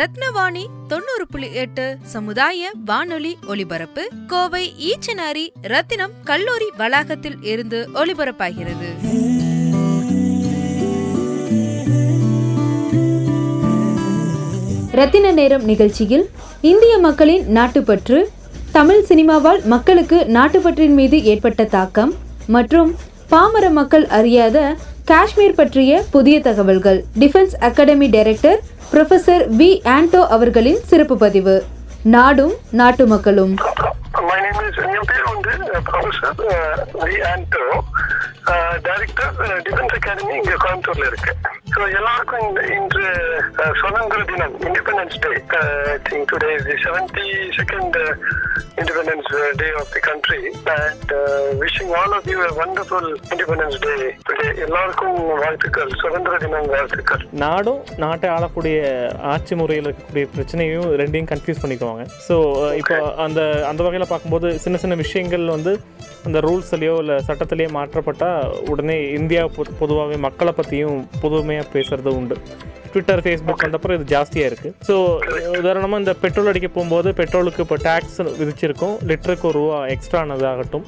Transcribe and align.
ரத்னவாணி 0.00 0.66
தொண்ணூறு 0.88 1.26
புள்ளி 1.30 1.52
எட்டு 1.52 1.96
சமுதாய 2.02 2.70
வானொலி 2.84 3.38
ஒலிபரப்பு 3.46 4.08
கோவை 4.26 4.72
ஈச்சனாரி 4.78 5.48
ரத்தினம் 5.62 6.10
கல்லூரி 6.24 6.68
வளாகத்தில் 6.76 7.36
இருந்து 7.40 7.88
ஒலிபரப்பாகிறது. 7.94 8.88
ரத்தின 14.92 15.32
நேரம் 15.32 15.64
நிகழ்ச்சியில் 15.64 16.30
இந்திய 16.60 16.98
மக்களின் 16.98 17.46
நாட்டுப்பற்று 17.46 18.30
தமிழ் 18.72 19.04
சினிமாவால் 19.08 19.64
மக்களுக்கு 19.64 20.24
நாட்டுப்பற்றின் 20.28 20.94
மீது 20.94 21.24
ஏற்பட்ட 21.24 21.64
தாக்கம் 21.64 22.14
மற்றும் 22.46 22.96
பாமர 23.28 23.70
மக்கள் 23.70 24.06
அறியாத 24.06 24.76
காஷ்மீர் 25.04 25.54
பற்றிய 25.54 26.04
புதிய 26.10 26.40
தகவல்கள். 26.40 27.04
Defence 27.18 27.54
academy 27.60 28.06
director 28.06 28.60
professor 28.92 29.42
V 29.58 29.68
Anto 29.94 30.20
அவர்களின் 30.36 30.80
சிறப்பு 30.90 31.16
பதிவு. 31.18 31.54
நாடும் 32.02 32.54
நாட்டு 32.70 33.06
மக்களும். 33.06 33.54
டைரக்டர் 38.82 39.34
டிஃபென்ஸ் 39.66 39.94
அகாடமி 39.98 40.34
இங்க 40.34 40.54
கோயம்புத்தூர்ல 40.64 41.06
இருக்கு. 41.06 41.34
எல்லாருக்கும் 41.98 42.56
இன்று 42.76 43.08
சுதந்திர 43.80 44.20
தினம் 44.30 44.54
independence 44.68 45.18
day 45.24 45.30
think 46.08 46.26
today 46.30 46.50
the 46.66 46.74
seventy 46.84 47.26
second 47.58 47.98
independence 48.80 49.30
day 49.60 49.68
of 49.80 49.92
the 49.94 50.00
country 50.08 50.40
and 50.74 51.12
wishing 51.62 51.92
all 52.00 52.14
of 52.18 52.28
you 52.32 52.38
wonderful 52.60 53.08
independence 53.34 53.78
day 53.84 53.94
today 54.28 54.48
எல்லாருக்கும் 54.66 55.20
வாழ்த்துக்கள் 55.42 55.92
சுதந்திர 56.02 56.36
தினம் 56.44 56.68
வாழ்த்துக்கள். 56.74 57.24
நாடும் 57.44 57.80
நாட்டை 58.04 58.30
ஆளக்கூடிய 58.36 58.78
ஆட்சி 59.34 59.56
முறையில் 59.62 59.88
இருக்கக்கூடிய 59.88 60.26
பிரச்சனையும் 60.36 60.88
ரெண்டையும் 61.02 61.30
கன்ஃபியூஸ் 61.32 61.62
பண்ணிக்குவாங்க. 61.64 62.04
ஸோ 62.28 62.36
இப்போ 62.82 62.98
அந்த 63.26 63.40
அந்த 63.70 63.80
வகையில் 63.88 64.10
பார்க்கும்போது 64.12 64.50
சின்ன 64.66 64.78
சின்ன 64.84 64.96
விஷயங்கள் 65.04 65.46
வந்து 65.56 65.74
அந்த 66.28 66.38
ரூல்ஸ்லையோ 66.46 66.94
இல்லை 67.02 67.14
சட்டத்திலேயோ 67.28 67.68
மாற்றப்பட்டால் 67.76 68.50
உடனே 68.72 68.96
இந்தியா 69.18 69.42
பொதுவாகவே 69.82 70.16
மக்களை 70.26 70.52
பற்றியும் 70.58 70.98
புதுமையாக 71.22 71.59
பேசுறது 71.74 72.12
உண்டு. 72.20 72.36
ட்விட்டர் 72.92 73.22
ஃபேஸ்புக் 73.24 73.64
வந்தப்பறம் 73.64 73.98
இது 73.98 74.06
ஜாஸ்தியாக 74.14 74.50
இருக்குது 74.50 74.74
ஸோ 74.88 74.94
உதாரணமாக 75.60 76.02
இந்த 76.02 76.12
பெட்ரோல் 76.24 76.50
அடிக்க 76.52 76.68
போகும்போது 76.76 77.08
பெட்ரோலுக்கு 77.20 77.64
இப்போ 77.66 77.78
டேக்ஸ் 77.88 78.18
விதிச்சிருக்கோம். 78.40 78.96
லிட்டருக்கு 79.10 79.48
ஒரு 79.50 79.58
ரூபா 79.60 79.78
எக்ஸ்ட்ரா 79.94 80.20
ஆனதாகட்டும். 80.24 80.86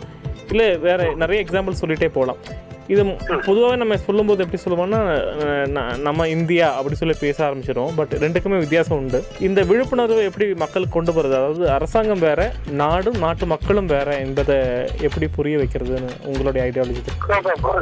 இல்லை 0.53 0.69
வேறு 0.87 1.05
நிறைய 1.23 1.45
எக்ஸாம்பிள் 1.45 1.81
சொல்லிகிட்டே 1.83 2.09
போகலாம் 2.17 2.41
இது 2.93 3.03
பொதுவாகவே 3.47 3.77
நம்ம 3.81 3.97
சொல்லும்போது 4.07 4.43
எப்படி 4.45 4.61
சொல்லுவோம்னா 4.63 5.01
நம்ம 6.07 6.27
இந்தியா 6.37 6.67
அப்படி 6.79 6.97
சொல்லி 7.01 7.17
பேச 7.21 7.39
ஆரம்பிச்சிடும் 7.49 7.95
பட் 7.99 8.15
ரெண்டுக்குமே 8.25 8.63
வித்தியாசம் 8.63 8.99
உண்டு. 9.01 9.21
இந்த 9.49 9.61
விழிப்புணர்வை 9.71 10.25
எப்படி 10.31 10.47
மக்களுக்கு 10.65 10.97
கொண்டு 10.97 11.13
போகிறது 11.13 11.37
அதாவது 11.41 11.65
அரசாங்கம் 11.77 12.25
வேற 12.29 12.41
நாடும் 12.83 13.21
நாட்டு 13.25 13.47
மக்களும் 13.55 13.93
வேற 13.97 14.09
என்பதை 14.25 14.59
எப்படி 15.09 15.29
புரிய 15.39 15.59
வைக்கிறதுன்னு 15.63 16.13
உங்களுடைய 16.31 16.63
ஐடியாலஜி 16.69 17.03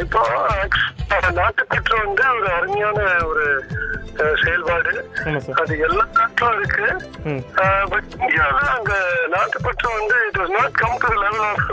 இப்போ 0.04 0.22
நாட்டுப்பற்று 1.40 1.94
வந்து 2.04 2.24
ஒரு 2.38 2.48
அருமையான 2.58 3.00
ஒரு 3.30 3.46
செயல்பாடு. 4.42 4.90
அது 5.60 5.72
எல்லா 5.86 6.04
நாட்டிலும் 6.16 6.56
இருக்கு. 6.58 6.86
பட் 7.92 8.08
இந்தியாவில் 8.22 8.70
அங்க 8.76 8.92
நாட்டுப்பற்று 9.34 9.86
வந்து 9.98 10.16
it 10.28 10.38
was 10.40 10.52
not 10.58 10.76
come 10.82 10.98
to 11.04 11.08
level 11.22 11.46
of 11.50 11.64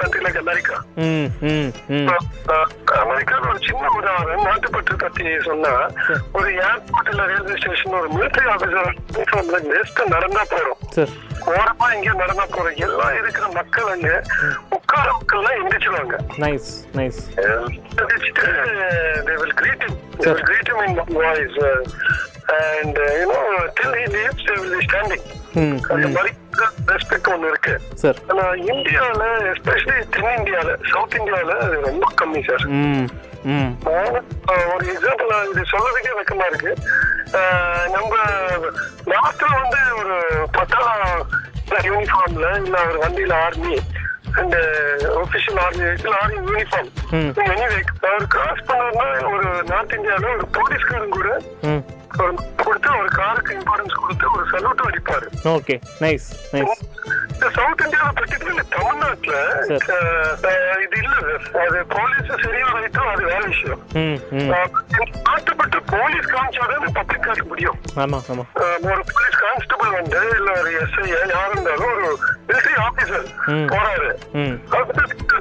country 0.00 0.22
like 0.26 0.40
America 0.42 0.76
அமெரிக்காவில் 3.02 3.50
ஒரு 3.50 3.60
சின்ன 3.68 3.90
உதாரணம் 3.98 4.44
நாட்டுப்பற்று 4.44 4.96
பத்தி 4.96 5.24
சொன்னா 5.48 5.72
ஒரு 6.32 6.50
ஏர்போர்ட்ல 6.66 7.26
ரயில்வே 7.30 7.56
ஸ்டேஷன் 7.60 7.98
ஒரு 8.00 8.08
மிலிட்டரி 8.16 8.48
ஆபீசர் 8.54 9.70
நெஸ்ட் 9.72 10.00
நடந்தா 10.14 10.42
போறோம் 10.52 10.80
சார். 10.96 11.12
ஓரமா 11.52 11.86
எங்கேயும் 11.94 12.22
நடந்தா 12.22 12.44
போறோம். 12.54 12.76
எல்லாம் 12.86 13.16
இருக்கிற 13.20 13.46
மக்கள் 13.58 13.92
அங்க 13.94 14.10
உட்கார 14.70 15.06
மக்கள்லாம் 15.18 15.58
எந்திரிச்சிருவாங்க. 15.60 16.16
நைஸ் 16.44 16.70
நைஸ் 16.98 17.20
எந்திரிச்சிட்டு 18.00 18.46
they 19.28 19.36
will 19.42 19.54
greet 19.62 19.82
him. 19.86 19.94
They 20.18 20.32
will 20.32 20.44
till 22.44 23.92
he 23.94 24.06
leaves 24.08 24.42
they 24.44 24.56
will 24.56 24.72
be 24.72 24.84
standing. 24.84 25.22
ம் 25.54 25.78
அந்த 25.92 26.06
மாதிரி 26.08 26.30
ரெஸ்பெக்ட் 26.88 27.28
ஒன்று 27.30 27.48
இருக்கு. 27.48 27.72
சார் 27.94 28.18
ஆனா 28.30 28.44
இந்தியால 28.70 29.22
எஸ்பெஷலி 29.50 29.96
தென் 30.14 30.36
இந்தியால 30.36 30.70
சவுத் 30.90 31.16
இந்தியால 31.18 31.56
அது 31.58 31.76
ரொம்ப 31.82 32.06
கம்மி 32.20 32.40
சார் 32.46 32.64
ம் 32.78 33.06
ம் 33.50 33.70
ஒரு 34.72 34.84
எக்ஸாம்பிள் 34.86 35.32
இது 35.50 35.64
சொல்றதுக்கே 35.72 36.12
வெக்கமா 36.18 36.46
இருக்கு. 36.46 36.72
நம்ம 37.92 38.12
நாட்டுல 39.12 39.50
வந்து 39.58 39.80
ஒரு 40.00 40.16
பட்டாளம் 40.56 41.22
யூனிஃபார்ம்ல 41.88 42.48
இல்ல 42.62 42.78
ஒரு 42.88 42.98
வண்டியில 42.98 43.34
army 43.44 43.76
and 44.40 44.56
official 45.18 45.60
army 45.60 45.82
vehicle 45.84 46.16
army 46.20 46.38
uniform 46.48 46.90
hmm. 47.12 47.30
Anyway 47.44 47.78
our 48.04 48.26
cross 48.28 48.66
பண்ணா 48.66 49.06
ஒரு 49.32 49.48
நார்த் 49.70 49.96
இந்தியால 49.98 50.30
ஒரு 50.36 50.46
போலீஸ்காரன் 50.56 51.16
கூட 51.18 51.28
ஒரு 51.66 51.74
கொடுத்து 52.16 52.88
ஒரு 53.00 53.10
காருக்கு 53.20 53.52
இம்பார்ட்டன்ஸ் 53.58 54.00
கொடுத்து 54.02 54.26
ஒரு 54.36 54.44
சல்யூட்டும் 54.52 54.88
அடிப்பாரு. 54.90 55.26
ஓகே 55.56 55.76
நைஸ் 56.04 56.26
நைஸ் 56.54 56.80
சவுத் 57.56 57.82
இந்தியால 57.84 58.10
பர்டிகுலர்லி 58.18 58.64
தமிழ்நாட்டுல 58.74 59.36
இது 60.84 60.98
இல்ல 61.02 61.14
அது 61.62 61.78
போலீஸ் 61.94 62.30
சரியா 62.42 62.68
ரைட்டோ 62.76 63.04
அது 63.12 63.22
வேற 63.30 63.42
விஷயம். 63.52 63.80
நாட்டுப்பட்டு 65.26 65.78
போலீஸ் 65.94 66.28
காமிச்சாதான் 66.34 66.96
பப்ளிக் 66.98 67.24
காட்ட 67.26 67.44
முடியும். 67.52 67.78
ஒரு 68.90 69.02
போலீஸ் 69.12 69.38
கான்ஸ்டபிள் 69.44 69.90
வந்து 69.98 70.20
இல்ல 70.38 70.50
ஒரு 70.60 70.70
எஸ்ஐ 70.82 71.06
யார் 71.34 71.50
இருந்தாலும் 71.54 71.90
ஒரு 71.94 72.06
மிலிட்டரி 72.48 72.76
ஆபீசர். 72.86 73.26
போறாரு. 73.72 74.10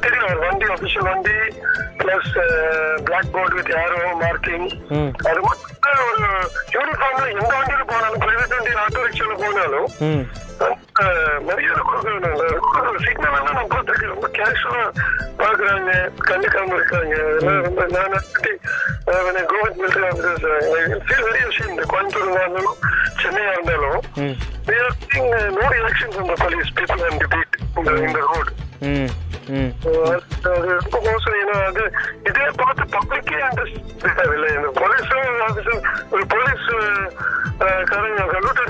தெரியும் 0.05 0.27
ஒரு 0.31 0.39
வண்டி 0.45 0.65
அபிஷியல் 0.75 1.07
வண்டி 1.09 1.37
பிளஸ் 2.01 2.33
பிளாக் 3.07 3.31
போர்டு 3.35 3.55
வித் 3.57 3.73
யாரோ 3.77 3.99
மார்க்கிங் 4.23 4.67
அது 5.29 5.39
மட்டும் 5.49 6.01
ஒரு 6.09 6.27
யூனிஃபார்ம்ல 6.75 7.25
எந்த 7.33 7.51
வண்டியில 7.53 7.83
போனாலும் 7.85 8.21
பிரைவேட் 8.23 8.55
வண்டி 8.55 8.73
ஆட்டோ 8.83 9.01
ரிக்ஷால 9.07 9.35
போனாலும் 9.41 9.89
மரியாதை 11.47 11.81
கொடுக்கணும் 11.83 13.03
சிக்னல் 13.05 13.29
எல்லாம் 13.31 13.57
நான் 13.57 13.71
பார்த்துருக்கேன் 13.71 14.13
ரொம்ப 14.13 14.27
கேஷுவலா 14.37 14.85
பாக்குறாங்க 15.39 15.91
கண்டுக்காம 16.29 16.75
இருக்காங்க. 16.75 17.13
அதெல்லாம் 17.29 17.63
ரொம்ப 17.67 17.85
நான் 17.93 18.17
கவர்மெண்ட் 19.51 19.97
ஃபீல் 21.05 21.25
வெரி 21.25 21.41
விஷயம் 21.45 21.71
இந்த 21.73 21.85
கோயம்புத்தூர் 21.91 22.27
இருந்தாலும் 22.27 22.71
சென்னையா 23.21 23.53
இருந்தாலும் 23.53 23.99
they 24.65 24.77
are 24.77 24.93
seeing 25.03 25.29
uh, 25.29 25.49
no 25.51 25.65
reaction 25.69 26.11
from 26.11 26.27
the 26.27 26.35
police 26.35 26.69
people 26.71 27.01
and 27.01 27.19
debate 27.19 27.53
in 27.77 27.83
the, 27.85 27.95
in 28.05 28.11
the 28.13 28.23
road. 28.23 28.47
ம் 28.89 29.09
ம் 29.55 29.71
அது 30.51 30.69
ரொம்ப 30.77 30.97
மோசம் 31.05 31.35
ஏன்னா 31.39 31.57
அது 31.65 31.83
இதே 32.29 32.45
பார்த்து 32.59 32.83
பப்ளிக்கே 32.95 33.39
இல்லை 34.35 34.49
இந்த 34.55 34.69
போலீஸ் 34.79 35.11
ஆஃபீஸர் 35.47 35.81
ஒரு 36.13 36.23
போலீஸ் 36.33 36.65
காரங்க 37.91 38.25
கல்லூட்டு 38.33 38.63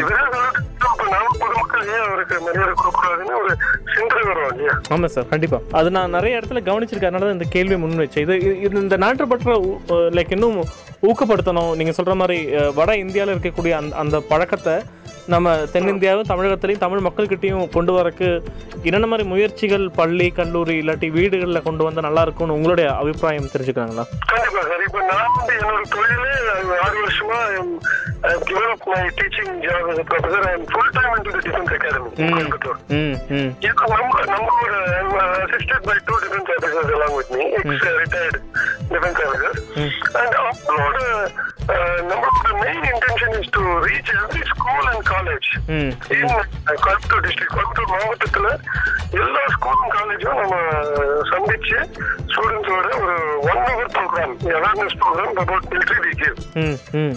இவரே 0.00 0.22
கல்லூட்டு 0.24 0.69
ஆமா 4.90 5.04
சார் 5.04 5.28
கண்டிப்பாக 5.28 5.62
அது 5.72 5.90
நான் 5.90 6.10
நிறைய 6.10 6.38
இடத்துல 6.38 6.60
கவனிச்சிருக்கேன். 6.60 7.30
இந்த 7.30 7.44
கேள்வி 7.48 7.76
முன் 7.76 7.98
வச்சேன் 7.98 8.18
இது 8.18 8.34
இது- 8.34 8.74
இந்த 8.74 8.96
நாட்டுப்பற்ற 8.96 9.78
லைக் 9.88 10.32
இன்னும் 10.32 10.64
ஊக்கப்படுத்தணும். 11.02 11.76
நீங்கள் 11.76 11.94
சொல்ற 12.02 12.14
மாதிரி 12.14 12.38
வட 12.74 12.96
இந்தியாவில் 12.96 13.34
இருக்கக்கூடிய 13.34 13.70
அந்த 13.70 13.96
அந்த 13.96 14.20
பழக்கத்தை 14.20 14.74
நம்ம 15.30 15.48
தென்னிந்தியாவும் 15.72 16.30
தமிழகத்திலையும் 16.30 16.82
தமிழ் 16.84 17.06
மக்கள்கிட்டயும் 17.06 17.64
கொண்டு 17.68 17.92
வரக்கு 17.92 18.28
என்னென்ன 18.84 19.06
மாதிரி 19.06 19.24
முயற்சிகள் 19.28 19.84
பள்ளி 19.90 20.26
கல்லூரி 20.30 20.74
இல்லாட்டி 20.82 21.08
வீடுகளில் 21.10 21.62
கொண்டு 21.62 21.84
வந்தா 21.84 22.00
நல்லா 22.00 22.22
இருக்கும்னு 22.22 22.56
உங்களுடைய 22.58 22.86
அபிப்பிராயம் 23.00 23.52
தெரிஞ்சுக்கலாங்களா? 23.54 24.04
கண்டிப்பா 24.32 24.62
சார். 24.70 24.84
இப்ப 24.88 25.00
நான் 25.10 25.32
வந்து 25.36 25.54
என்னோட 25.60 25.82
தொழிலே 25.96 26.32
ஆறு 26.80 26.96
வருஷமா 27.02 27.40
given 28.48 28.70
up 28.70 28.82
my 28.86 29.02
teaching 29.18 29.50
job 29.62 29.84
as 29.90 29.98
a 29.98 30.04
professor. 30.04 30.40
I 30.42 30.54
am 30.54 30.64
full 30.66 30.88
time 30.96 31.12
into 31.18 31.30
the 31.30 31.40
defense 31.40 31.70
academy 31.76 32.10
in 32.18 32.32
Coimbatore. 32.34 32.78
ம் 32.96 33.14
ம். 33.36 33.50
நம்ம 33.62 34.18
நம்மளோட 34.32 34.74
assisted 35.44 35.80
by 35.88 35.96
two 36.08 36.18
defense 36.24 36.50
officers 36.56 36.90
along 36.96 37.14
with 37.20 37.30
me 37.36 37.46
ex 37.54 37.70
retired 37.96 38.36
defense 38.92 39.20
officers. 39.26 39.58
and 40.20 40.34
அவங்களோட 40.40 40.98
uh, 41.68 41.96
intention 42.02 42.29
school 43.94 44.84
and 44.86 45.02
college. 45.04 45.48
Hmm 45.70 45.90
in 46.16 46.26
uh, 46.30 46.42
Coimbatore 46.84 47.22
district 47.24 47.54
Coimbatore 47.54 47.92
மாவட்டத்துல 47.94 48.48
எல்லா 49.20 49.42
ஸ்கூலும் 49.54 49.92
காலேஜும் 49.94 50.40
நம்ம 50.42 50.56
சந்திச்சு 51.30 51.78
ஸ்டூடெண்ட்ஸோட 52.30 52.88
ஒரு 53.00 53.16
one 53.50 53.62
hour 53.68 53.90
program 53.96 54.34
awareness 54.58 54.96
program 55.02 55.40
about 55.44 55.68
military 55.72 55.98
we 56.06 56.12
give 56.22 56.36
hmm 56.62 56.76
hmm 57.00 57.14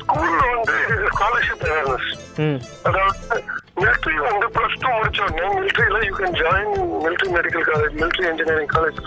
ஸ்கூல்ல 0.00 0.40
வந்து 0.48 0.76
ஸ்காலர்ஷிப் 1.12 1.64
அவேர்னஸ் 1.68 2.08
ம் 2.46 2.58
அதாவது 2.88 3.38
மிலிட்ரி 3.78 4.16
வந்து 4.26 4.46
பிளஸ் 4.56 4.78
டூ 4.82 4.90
முடிச்ச 4.92 5.20
உடனே 5.26 5.48
மிலிட்ரியில 5.56 6.00
you 6.06 6.14
can 6.20 6.36
join 6.42 6.74
military 7.04 7.30
medical 7.36 7.66
college 7.70 7.96
military 8.00 8.26
engineering 8.30 8.72
college 8.76 9.00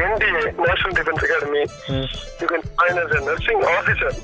NDA 0.00 0.42
national 0.64 0.94
defence 0.98 1.24
academy 1.26 1.62
you 2.40 2.46
can 2.52 2.64
join 2.72 3.00
as 3.02 3.14
nursing 3.28 3.62
officer 3.72 4.16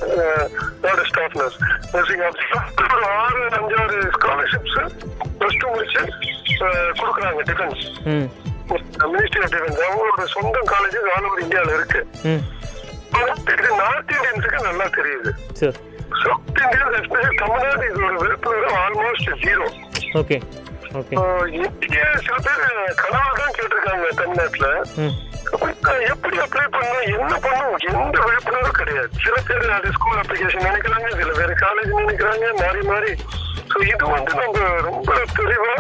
not 0.85 1.03
staff 1.11 1.37
nurse 1.41 1.59
nursing 1.95 2.25
officer 2.29 2.65
ஒரு 2.89 3.07
ஆறு 3.19 3.45
அஞ்சாறு 3.59 4.01
ஸ்காலர்ஷிப்ஸ் 4.17 4.79
பிளஸ் 5.39 5.61
டூ 5.63 5.69
முடிச்சு 5.75 6.03
கொடுக்குறாங்க 7.01 7.45
டிஃபென்ஸ் 7.51 7.83
மினிஸ்ட்ரி 9.13 9.43
ஆஃப் 9.45 9.55
டிஃபென்ஸ் 9.55 9.81
அவங்களோட 9.87 10.27
சொந்த 10.37 10.59
colleges 10.75 11.11
all 11.15 11.29
over 11.31 11.45
இந்தியாவில் 11.47 11.75
இருக்கு 11.79 12.03
north 13.81 14.13
இந்தியன்ஸுக்கு 14.13 14.61
நல்லா 14.67 14.87
தெரியுது. 14.97 15.31
சவுத் 16.21 16.61
இந்தியன்ஸ் 16.65 16.97
எஸ்பெஷலி 16.99 17.37
தமிழ்நாடு 17.43 17.85
இதோட 17.91 18.15
விழுப்புணர்வு 18.23 18.73
ஆல்மோஸ்ட் 18.81 19.31
ஜீரோ 19.45 19.67
ஓகே 20.21 20.37
இங்கே 20.95 21.71
சில 22.25 22.37
பேர் 22.45 22.63
கனவா 23.01 23.31
தான் 23.39 23.55
கேட்டிருக்காங்க 23.57 24.09
தமிழ்நாட்டுல 24.19 24.69
எப்படி 26.11 26.37
அப்ளை 26.45 26.65
பண்ணணும் 26.75 27.09
என்ன 27.15 27.33
பண்ணணும் 27.45 27.75
எந்த 27.91 28.17
விழிப்புணர்வும் 28.25 28.79
கிடையாது. 28.79 29.11
சில 29.25 29.37
பேர் 29.49 29.67
அது 29.77 29.93
ஸ்கூல் 29.93 30.21
அப்ளிகேஷன் 30.23 30.67
நினைக்கிறாங்க 30.67 31.09
சில 31.21 31.31
பேர் 31.39 31.53
காலேஜ் 31.63 31.93
நினைக்கிறாங்க 32.01 32.47
மாறி 32.63 32.83
மாறி. 32.91 33.13
ஸோ 33.71 33.79
இது 33.91 34.05
வந்து 34.13 34.33
நம்ம 34.41 34.59
ரொம்ப 34.89 35.11
தெளிவா 35.39 35.75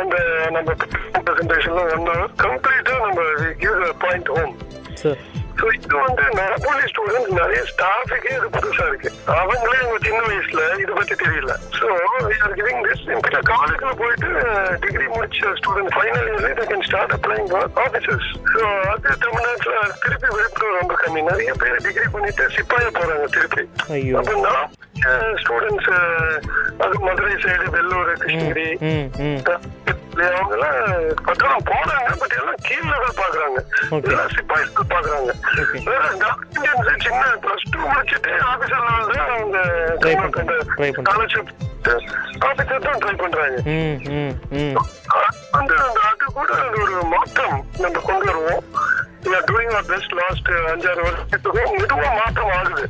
அந்த 0.00 0.16
நம்ம 0.50 0.70
பிரசன்டேஷன்ல 1.18 1.82
ஒன் 1.94 2.06
ஹவர் 2.08 2.34
கம்ப்ளீட்டா 2.42 2.96
நம்ம 3.06 3.22
கிவ் 3.62 3.80
பாயிண்ட் 4.04 4.30
ஹோம் 4.36 4.54
சரி 5.02 5.18
ஸோ 5.60 5.66
இது 5.76 5.96
வந்து 6.02 6.24
போலி 6.66 6.84
ஸ்டூடெண்ட்ஸ் 6.90 7.32
நிறைய 7.40 7.62
ஸ்டாஃபுக்கே 7.70 8.30
இது 8.36 8.48
புதுசா 8.54 8.84
இருக்கு. 8.90 9.08
அவங்களே 9.40 9.78
அவங்க 9.82 9.98
சின்ன 10.06 10.20
வயசுல 10.28 10.62
இதை 10.82 10.92
பத்தி 10.98 11.14
தெரியல. 11.22 11.54
ஸோ 11.78 11.86
ஆர் 12.44 12.54
கிவிங் 12.58 12.82
திஸ் 12.86 13.02
காலேஜ்ல 13.50 13.92
போயிட்டு 14.00 14.28
டிகிரி 14.84 15.06
முடிச்ச 15.14 15.52
ஸ்டூடெண்ட் 15.60 15.92
ஃபைனல் 15.96 16.28
இயர்ல 16.30 16.50
they 16.60 16.66
can 16.70 16.86
start 16.88 17.14
applying 17.18 17.50
officers 17.84 18.30
so 18.54 18.62
அது 18.92 19.16
தமிழ்நாட்டுல 19.24 19.76
திருப்பி 20.04 20.28
விழுப்புரம் 20.36 20.78
ரொம்ப 20.80 20.94
கம்மி. 21.02 21.22
நிறைய 21.30 21.52
பேர் 21.62 21.82
டிகிரி 21.86 22.08
பண்ணிட்டு 22.14 22.46
சிப்பாய 22.56 22.90
போறாங்க 22.98 23.26
திருப்பி. 23.36 23.64
அப்ப 24.20 24.34
நான் 24.46 24.70
ஸ்டூடெண்ட்ஸ் 25.42 25.90
அது 26.84 26.94
மதுரை 27.08 27.34
சைடு 27.44 27.68
வெள்ளூர் 27.76 28.12
கிருஷ்ணகிரி. 28.22 28.68
ம் 30.12 30.22
ம் 30.22 30.36
அவங்க 30.36 30.54
எல்லாம் 30.56 30.78
பத்திரம் 31.24 31.66
போறாங்க 31.66 32.10
பட் 32.20 32.32
எல்லாம் 32.32 32.60
கீழ் 32.62 32.88
லெவல் 32.90 33.18
பாக்குறாங்க. 33.18 33.58
எல்லாம் 34.06 34.32
சிப்பாய்ஸ் 34.36 34.72
பாக்குறாங்க 34.90 35.32
சின்ன 37.00 37.22
பிளஸ் 37.42 37.68
டூ 37.70 37.80
முடிச்சுட்டு 37.86 38.32
ஆபீசர் 38.48 38.86
லெவல் 38.88 39.30
அவங்க 39.30 39.58
Try 40.02 40.14
ஆபீசர் 42.48 42.86
தான் 42.86 43.00
ட்ரை 43.02 43.14
பண்றாங்க. 43.22 43.56
வந்து 45.56 45.76
அந்த 45.80 46.00
அது 46.08 46.24
கூட 46.38 46.50
அந்த 46.64 46.76
ஒரு 46.84 46.96
மாற்றம். 47.14 47.58
நம்ம 47.82 48.00
கொண்டு 48.08 48.26
வருவோம். 48.30 48.64
டூயிங் 49.48 49.72
ஆர் 49.78 49.86
பெஸ்ட் 49.90 50.14
லாஸ்ட் 50.18 50.50
அஞ்சாறு 50.72 51.02
வருஷத்துக்கு 51.06 51.62
மெதுவா 51.80 52.10
மாற்றம் 52.20 52.52
ஆகுது. 52.58 52.84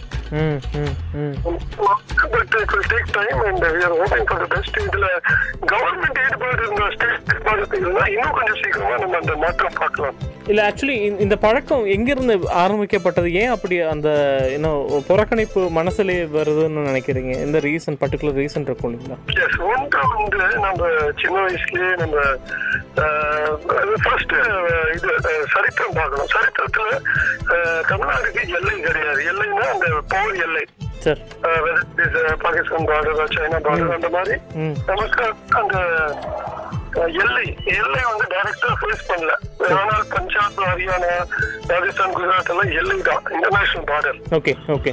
But 2.34 2.54
it 2.60 2.72
will 2.75 2.90
take 2.92 3.10
time 3.19 3.40
and 3.48 3.64
we 3.76 3.81
are 3.87 3.96
hoping 4.00 4.26
for 4.28 4.42
the 4.42 4.48
best 4.54 4.78
இதுல 4.87 5.08
கவர்மெண்ட் 5.72 6.20
ஈடுபாடு 6.26 6.60
இருந்த 6.66 6.90
ஸ்டேட் 6.96 7.32
ஈடுபாடு 7.34 7.81
இருந்தா 7.82 8.04
இன்னும் 8.14 8.37
கொஞ்சம் 8.38 8.60
சீக்கிரமா 8.62 8.94
நம்ம 9.04 9.19
அந்த 9.22 9.34
மாற்றம் 9.44 9.78
பார்க்கலாம். 9.82 10.19
இல்லை 10.50 10.62
ஆக்சுவலி 10.69 10.97
இந்த 11.25 11.37
பழக்கம் 11.44 11.85
எங்கிருந்து 11.94 12.35
ஆரம்பிக்கப்பட்டது? 12.62 13.29
ஏன் 13.41 13.52
அப்படி 13.55 13.76
அந்த 13.93 14.08
இன்னும் 14.55 14.81
புறக்கணிப்பு 15.08 15.61
மனசுலே 15.79 16.17
வருதுன்னு 16.37 16.87
நினைக்கிறீங்க? 16.91 17.32
எந்த 17.47 17.58
ரீசன் 17.67 18.00
பர்டிகுலர் 18.02 18.41
ரீசன் 18.43 18.67
இருக்கும் 18.69 18.91
இல்லைங்களா? 18.91 19.19
ஒன்று 19.70 20.02
வந்து 20.14 20.43
நம்ம 20.67 20.91
சின்ன 21.23 21.37
வயசுலயே 21.47 21.91
நம்ம 22.02 22.17
ஃபர்ஸ்ட் 24.05 24.35
இது 24.97 25.11
சரித்திரம் 25.55 25.97
பார்க்கணும். 25.99 26.32
சரித்திரத்துல 26.35 26.88
தமிழ்நாடுக்கு 27.91 28.43
எல்லை 28.58 28.75
கிடையாது. 28.88 29.23
எல்லைன்னா 29.32 29.67
அந்த 29.75 29.87
போர் 30.14 30.41
எல்லை. 30.47 30.64
பாகிஸ்தான் 32.43 32.88
பார்டர் 32.91 33.35
சைனா 33.37 33.61
பார்டர் 33.67 33.97
அந்த 33.99 34.11
மாதிரி. 34.17 34.37
நமக்கு 34.91 35.25
அந்த 35.61 35.76
எல்லை 37.20 37.44
எல்லை 37.75 38.00
வந்து 38.04 38.26
டைரக்டா 38.32 38.70
ஃபேஸ் 38.81 39.04
பண்ணல. 39.08 39.32
ஆனால் 39.76 40.04
பஞ்சாப் 40.12 40.60
ஹரியானா 40.62 41.10
ராஜஸ்தான் 41.70 42.14
குஜராத் 42.14 42.50
எல்லாம் 42.52 42.72
எல்லை 42.81 42.96
தான் 43.08 43.25
இன்டர்நேஷனல் 43.34 43.87
பார்டர் 43.90 44.19
ஓகே 44.38 44.52
ஓகே. 44.76 44.92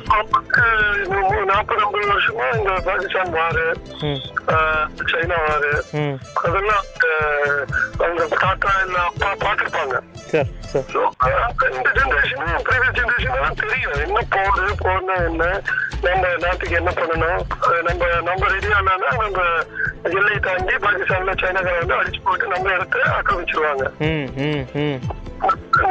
நாற்பது 1.51 1.81
ஐம்பது 1.83 2.07
வருஷமா 2.11 2.47
இந்த 2.57 2.73
பாகிஸ்தான் 2.87 3.33
வாரு 3.37 3.65
சைனா 5.11 5.37
வாரு 5.45 5.71
அதெல்லாம் 6.43 6.85
அவங்க 7.99 8.27
தாத்தா 8.37 8.73
இல்ல 8.85 8.97
அப்பா 9.09 9.31
ஸோ 10.71 11.01
இந்த 11.69 11.89
ஜென்ரேஷனும் 11.97 12.63
ப்ரீவியஸ் 12.67 12.97
ஜென்ரேஷன் 12.97 13.59
தெரியும் 13.61 13.93
என்ன 14.05 14.21
போகுது 14.33 14.73
போனா 14.81 15.15
என்ன? 15.27 15.43
நம்ம 16.05 16.31
நாட்டுக்கு 16.43 16.75
என்ன 16.79 16.91
பண்ணணும்? 16.97 17.43
நம்ம 17.87 18.09
நம்ம 18.21 18.49
ரெடி 18.53 18.69
ஆனானா 18.79 19.09
நம்ம 19.17 19.39
எல்லையை 20.03 20.39
தாண்டி 20.47 20.73
பாகிஸ்தான்ல 20.85 21.31
சைனாக்கார 21.41 21.77
வந்து 21.83 21.95
அடிச்சு 21.99 22.19
போட்டு 22.25 22.45
நம்ம 22.53 22.73
இடத்த 22.75 22.97
ஆக்கிரமிச்சிருவாங்க. 23.17 23.83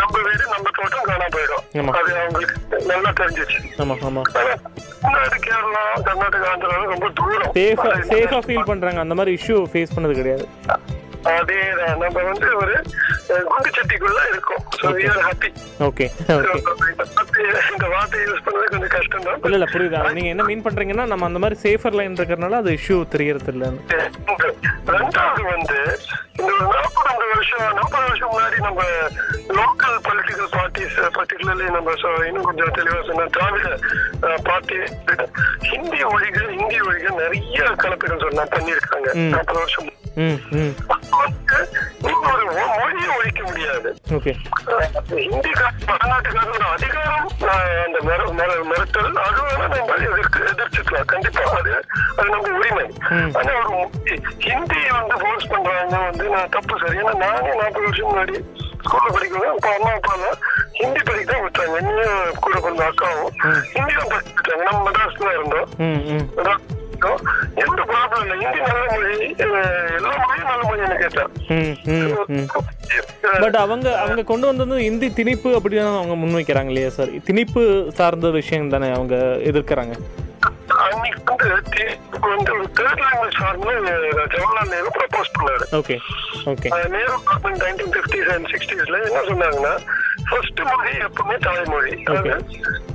நம்ம 0.01 0.15
வீடு 0.27 0.45
நம்ம 0.55 0.67
தோட்டம் 0.79 1.07
காணா 1.09 1.27
போயிடும். 1.37 1.65
அது 1.99 2.11
அவங்களுக்கு 2.23 2.57
நல்லா 2.93 3.11
தெரிஞ்சிச்சு. 3.21 3.59
தமிழ்நாடு 3.79 5.37
கேரளா 5.47 5.83
கர்நாடகா 6.07 6.47
ஆந்திரா 6.53 6.77
ரொம்ப 6.93 7.09
தூரம். 7.19 7.53
சேஃபாக 8.13 8.43
ஃபீல் 8.47 8.69
பண்ணுறாங்க 8.71 9.01
அந்த 9.05 9.17
மாதிரி 9.19 9.33
இஷ்யூ 9.39 9.57
ஃபேஸ் 9.73 9.95
பண்ணது 9.97 10.15
கிடையாது. 10.21 10.47
அதேதான் 11.33 12.01
நம்ம 12.03 12.23
வந்து 12.29 12.49
ஒரு 12.57 12.75
அஹ், 13.29 13.45
குண்டு 13.47 13.71
சட்டிக்குள்ள 13.77 14.21
இருக்கோம் 14.31 14.63
so 14.77 14.91
we 14.97 15.05
are 15.11 15.23
happy 15.25 15.51
okay 15.87 16.07
இந்த 17.71 17.87
வார்த்தை 17.93 18.21
யூஸ் 18.25 18.45
பண்ணது 18.45 18.73
கொஞ்சம் 18.73 18.93
கஷ்டம் 18.95 19.25
தான் 19.25 19.41
இல்லை 19.41 19.57
இல்லை 19.59 19.69
புரியுது. 19.73 20.03
நீங்கள் 20.17 20.35
என்ன 20.35 20.47
மீன் 20.49 20.65
பண்ணுறீங்கன்னா 20.67 21.07
நம்ம 21.09 21.29
அந்த 21.29 21.41
மாதிரி 21.43 21.59
சேஃபர் 21.65 21.99
லைன் 21.99 22.19
இருக்கிறனால 22.19 22.61
அது 22.63 22.77
இஷ்யூ 22.79 22.99
தெரியறது 23.15 23.53
இல்லைன்னு 23.55 23.83
ரெண்டாவது 24.95 25.43
வந்து 25.49 25.79
இந்த 26.35 26.51
ஒரு 26.51 26.67
நாற்பது 26.75 27.25
வருஷம் 27.31 27.65
நாற்பது 27.77 28.05
வருஷம் 28.05 28.33
முன்னாடி 28.33 28.59
நம்ம 28.67 28.83
லோக்கல் 29.57 29.97
பொலிட்டிக்கல் 30.07 30.51
பார்ட்டிஸ் 30.55 30.97
பர்டிகுலர்லி 31.17 31.67
நம்ம 31.77 31.95
இன்னும் 32.29 32.47
கொஞ்சம் 32.49 32.75
தெளிவா 32.77 33.01
சொன்ன 33.09 33.29
திராவிட 33.35 33.69
பார்ட்டி 34.47 34.79
ஹிந்தி 35.71 36.01
ஒழிக 36.11 36.39
இந்தி 36.57 36.79
ஒழிக 36.87 37.15
நிறைய 37.19 37.45
கலப்பிடம் 37.83 38.25
சொன்னா 38.25 38.45
பண்ணியிருக்காங்க. 38.55 39.09
ம். 39.19 39.31
நாற்பது 39.35 39.61
வருஷம் 39.61 39.93
வந்து 41.17 41.59
நீங்க 42.03 42.33
ஒரு 42.33 42.45
மொ- 42.53 42.79
மொழியை 42.81 43.17
ஒழிக்க 43.17 43.43
முடியாது. 43.43 43.89
ஹிந்தி 45.17 45.53
வடநாட்டுக்காரோட 45.89 46.65
அதிகாரம் 46.71 47.29
அந்த 47.85 47.99
மிர- 48.03 48.33
மிர- 48.39 48.67
மிரட்டல் 48.71 49.13
அது 49.27 49.41
வேணா 49.43 49.69
நம்ம 49.69 49.95
எதிர்க்க 49.95 50.39
எதிர்த்துக்கலாம். 50.39 51.05
கண்டிப்பா 51.05 51.43
அது 51.59 51.73
அது 52.17 52.29
நம்ம 52.29 52.59
உரிமை. 52.59 52.87
ஆனா 53.35 53.53
ஒரு 53.59 53.69
மொழி, 53.71 54.23
ஹிந்தி 54.39 54.81
வந்து 54.91 55.15
ஃபோர்ஸ் 55.21 55.49
பண்றாங்க 55.49 55.99
வந்து 55.99 56.29
நான் 56.29 56.49
தப்பு 56.49 56.79
சரி. 56.81 56.99
ஏன்னா 56.99 57.15
நானே 57.15 57.55
நாற்பது 57.55 57.81
வருஷம் 57.81 58.11
முன்னாடி 58.11 58.37
ஸ்கூல்ல 58.85 59.09
படிக்கணும் 59.15 59.55
அப்ப 59.55 59.75
அம்மா 59.75 59.91
அப்பா 59.91 60.15
ஹிந்தி 60.73 61.01
படிக்க 61.03 61.33
தான் 61.33 61.45
விட்டாங்க. 61.45 61.77
என்னையும் 61.77 62.35
கூட 62.41 62.61
பிறந்த 62.61 62.85
அக்காவும் 62.85 63.63
ஹிந்தி 63.73 63.95
தான் 63.95 64.25
நம்ம 64.65 64.91
மெட்ராஸ்ல 64.91 65.33
இருந்தோம். 65.33 66.76
ம் 66.97 67.15
ம் 67.15 67.17
மெட்ராஸ் 67.17 67.21
இருந்தோம். 67.21 67.21
எந்த 67.63 67.81
ப்ராப்ளம் 67.91 68.23
இல்லை. 68.25 68.37
ஹிந்தி 68.43 68.61
நல்ல 68.67 68.85
மொழி 68.93 69.15
எல்லா 69.45 69.63
மொழியும் 70.25 70.49
நல்ல 70.51 70.63
மொழின்னு 70.69 70.97
கேட்டேன். 71.03 71.31
பட் 73.45 73.59
அவங்க 73.65 73.87
அவங்க 74.03 74.23
கொண்டு 74.31 74.47
வந்தது 74.51 74.85
இந்தி 74.91 75.09
திணிப்பு 75.19 75.49
அப்படி 75.59 75.79
அவங்க 75.79 76.17
முன்வைக்கிறாங்க 76.23 76.73
இல்லையா 76.73 76.91
சார் 76.99 77.13
திணிப்பு 77.29 77.63
சார்ந்த 77.99 78.31
விஷயம் 78.41 78.73
தானே 78.75 78.89
அவங்க 78.99 79.17
எதிர்க்கிறாங்க? 79.51 79.97
அன்னைக்கு 80.85 81.21
வந்து 81.31 81.71
தீர்ப்பு 81.75 82.29
வந்து 82.33 82.51
ஒரு 82.57 82.67
தேர்ட் 82.79 83.03
லாங்குவேஜ் 83.05 83.39
ஃபார்ம்ல 83.41 83.71
ஜவஹர்லால் 84.33 84.73
நேரு 84.75 84.91
ப்ரப்போஸ் 84.97 85.31
பண்ணாரு. 85.37 85.67
Okay 85.79 85.97
okay 86.53 86.69
Nehru 86.97 87.15
government 87.29 87.63
nineteen 87.65 87.93
fifties 87.97 88.31
and 88.35 88.49
சிக்ஸ்டீஸ்ல 88.53 88.99
என்ன 89.09 89.23
சொன்னாங்கன்னா 89.31 89.75
ஃபர்ஸ்ட் 90.31 90.61
மொழி 90.71 90.93
எப்பவுமே 91.07 91.37
தாய்மொழி. 91.47 91.95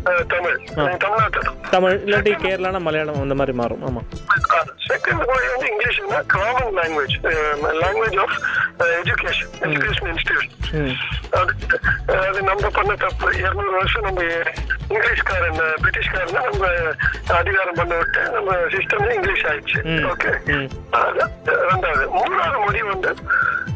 தமிழ். 0.03 0.59
தமிழ்நாட்டில் 0.97 1.49
தமிழ் 1.69 2.01
இல்லாட்டி 2.05 2.33
கேரளானா 2.43 2.79
மலையாளம் 2.79 3.21
அந்த 3.21 3.35
மாதிரி 3.35 3.57
மாறும். 3.57 3.85
ஆமாம் 3.85 4.05
செகண்ட் 4.87 5.25
மொழி 5.27 5.47
வந்து 5.51 5.67
இங்கிலீஷ்னா 5.71 6.25
common 6.25 6.73
language 6.77 7.15
language 7.81 8.19
of 8.19 8.35
education 8.79 9.51
education 9.59 10.09
institute 10.11 10.49
hmm. 10.71 10.95
அது 12.19 12.41
நம்ம 12.41 12.69
பண்ண 12.69 12.95
தப்பு. 12.95 13.37
இருநூறு 13.37 13.71
வருஷம் 13.71 14.03
நம்ம 14.03 14.21
இங்கிலீஷ்காரன் 14.89 15.59
பிரிட்டிஷ்காரன் 15.83 16.33
நம்ம 16.33 16.67
அதிகாரம் 17.39 17.73
பண்ண 17.73 17.95
விட்டு 17.95 18.21
நம்ம 18.29 18.55
சிஸ்டம் 18.75 19.13
இங்கிலீஷ் 19.13 19.45
ஆயிடுச்சு. 19.45 19.81
ஓகே. 20.11 20.31
ரெண்டாவது. 21.69 22.05
மூணாவது 22.19 22.57
மொழி 22.65 22.81
வந்து 22.81 23.15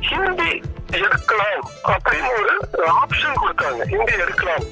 ஹிந்தி 0.09 0.51
எடுக்கலாம் 0.91 1.63
அப்படின்னு 1.87 2.29
ஒரு 2.39 2.53
ஆப்ஷன் 2.97 3.39
கொடுத்தாங்க. 3.43 3.81
ஹிந்தி 3.93 4.13
எடுக்கலாம். 4.25 4.65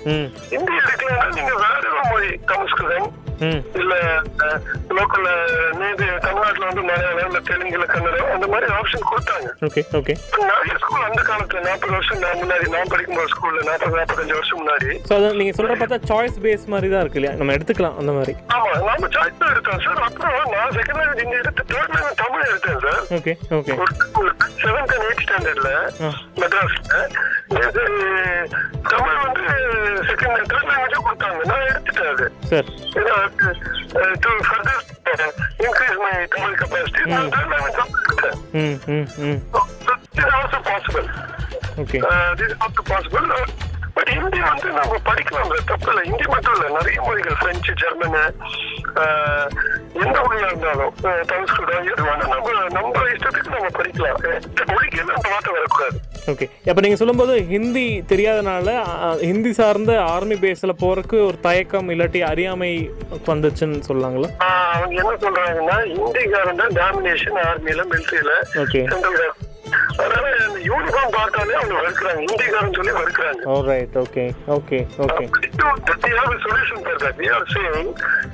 ஹிந்தி 0.49 0.73
எடுக்கலன்னா 0.81 1.27
நீங்க 1.43 1.55
வேற 1.61 1.85
ஒரு 1.91 2.03
மொழி 2.09 2.29
சமஸ்கிருதம் 2.49 3.07
ம் 3.07 3.22
இல்ல 3.81 3.93
லோக்கல்ல 4.97 5.29
நேது 5.79 6.05
தமிழ்நாட்டுல 6.25 6.65
வந்து 6.69 6.83
மலையாளம் 6.89 7.27
இல்ல 7.29 7.39
தெலுங்குல 7.49 7.85
கன்னடம் 7.93 8.33
அந்த 8.35 8.47
மாதிரி 8.53 8.67
ஆப்ஷன் 8.79 9.07
கொடுத்தாங்க. 9.11 9.47
Okay 9.67 9.81
okay. 9.99 10.13
நிறைய 10.49 10.75
ஸ்கூல் 10.83 11.07
அந்த 11.09 11.21
காலத்துல 11.29 11.63
நாற்பது 11.67 11.93
வருஷம் 11.95 12.21
நான் 12.23 12.39
முன்னாடி 12.43 12.67
நான் 12.75 12.91
படிக்கும்போது 12.93 13.31
ஸ்கூல்ல 13.33 13.63
நாற்பது 13.69 13.97
நாற்பத்தஞ்சு 13.99 14.37
வருஷம் 14.39 14.59
முன்னாடி. 14.61 14.89
நீங்கள் 15.39 15.57
சொல்கிற 15.59 15.77
பார்த்தா 15.81 15.99
சாய்ஸ் 16.11 16.39
பேஸ் 16.45 16.69
மாதிரி 16.73 16.89
தான் 16.93 17.03
இருக்கு 17.05 17.19
இல்லையா? 17.21 17.35
நம்ம 17.39 17.55
எடுத்துக்கலாம் 17.57 17.97
அந்த 18.03 18.11
மாதிரி. 18.19 18.35
ஆமா 18.55 18.69
நாம 18.89 19.09
சாய்ஸ் 19.17 19.39
தான் 19.41 19.51
எடுத்தோம் 19.55 19.83
சார் 19.87 20.03
அப்புறம் 20.07 20.51
நான் 20.55 20.75
செகண்ட் 20.77 21.21
இங்க 21.25 21.35
எடுத்து 21.41 21.63
தேர்ட் 21.73 21.93
லாங்குவேஜ் 21.95 22.21
தமிழ் 22.23 22.47
எடுத்தேன் 22.51 22.81
sir 22.85 23.01
okay 23.19 23.35
okay. 23.59 23.75
Seventh 24.63 24.93
and 24.95 25.05
eight 25.07 25.23
ஸ்டாண்டர்ட்ல. 25.25 25.71
மெட்ராஸ்ல. 26.41 26.99
தமிழ் 28.93 29.19
வந்து 29.25 29.43
செகண்ட் 30.09 30.49
தேர்ட் 30.51 30.69
லாங்குவேஜா 30.71 31.01
கொடுத்தாங்க. 31.07 31.41
நான் 31.51 31.67
எடுத்துட்டேன் 31.71 32.11
அது. 32.13 32.27
to 33.29 34.29
further 34.43 34.77
increase 35.59 35.97
my 35.97 36.27
thermal 36.31 36.55
capacity. 36.57 37.03
Mm. 37.03 37.31
Then 37.31 37.53
I 37.53 37.61
will 37.61 37.73
come 37.73 37.91
back. 37.91 38.35
Mm, 38.53 38.77
mm, 38.79 39.05
mm. 39.17 39.37
So, 39.51 39.59
this 40.13 40.25
is 40.25 40.33
also 40.33 40.57
possible. 40.61 41.07
Okay. 41.79 42.01
Uh, 42.01 42.35
this 42.35 42.51
is 42.51 42.57
also 42.61 42.81
possible. 42.83 43.31
Uh, 43.31 43.45
but 43.95 44.11
Hindi 44.15 44.39
வந்து 44.49 44.67
நம்ம 44.77 44.99
படிக்கலாம் 45.09 45.51
தப்பு 45.71 45.89
இல்லை 45.91 46.03
ஹிந்தி 46.09 46.25
மட்டும் 46.33 46.55
இல்லை 46.55 46.69
நிறைய 46.77 46.99
மொழிகள் 47.07 47.39
பிரெஞ்சு 47.41 47.73
ஜெர்மனு 47.81 48.23
எந்த 50.03 50.17
மொழியா 50.25 50.47
இருந்தாலும் 50.51 50.93
சமஸ்கிருதம் 51.29 51.87
எது 51.91 52.01
வேணா 52.07 52.25
நம்ம 52.33 52.49
நம்ம 52.77 53.03
இஷ்டத்துக்கு 53.13 53.53
நம்ம 53.55 53.69
படிக்கலாம். 53.77 54.19
மொழிக்கு 54.71 54.99
எல்லாம் 55.03 55.21
வார்த்தை 55.33 55.53
வரக்கூடாது. 55.57 55.97
ஓகே 56.31 56.45
அப்போ 56.69 56.81
நீங்கள் 56.83 57.01
சொல்லும்போது 57.01 57.33
ஹிந்தி 57.53 57.85
தெரியாதனால 58.11 58.67
ஹிந்தி 59.27 59.51
சார்ந்த 59.59 59.93
ஆர்மி 60.13 60.35
பேஸில் 60.43 60.79
போகிறதுக்கு 60.83 61.17
ஒரு 61.29 61.37
தயக்கம் 61.47 61.89
இல்லாட்டி 61.93 62.21
அறியாமை 62.31 62.71
வந்துச்சுன்னு 63.29 63.79
சொல்லாங்களா? 63.89 64.29
அவங்க 64.75 64.95
என்ன 65.03 65.15
சொல்றாங்கன்னா 65.25 65.77
ஹிந்திக்காரன் 65.93 66.61
தான் 66.61 66.75
டாமினேஷன் 66.81 67.39
ஆர்மியில 67.49 67.83
மிலிட்டரியில 67.91 68.33
ஓகே 68.63 68.81
சென்ட்ரல் 68.93 69.42
அதனால 69.95 70.27
யூனிஃபார்ம் 70.67 71.13
பார்த்தாலே 71.15 71.53
அவங்க 71.53 71.75
வெறுக்கிறாங்க 71.79 72.21
ஹிந்திக்காரன் 72.23 72.77
சொல்லி 72.77 72.93
வெறுக்கிறாங்க 72.97 73.43
ஓ 73.45 73.55
right 73.67 73.97
okay 73.97 74.25
okay 74.55 74.79
okay 75.05 75.25
solution 76.43 76.81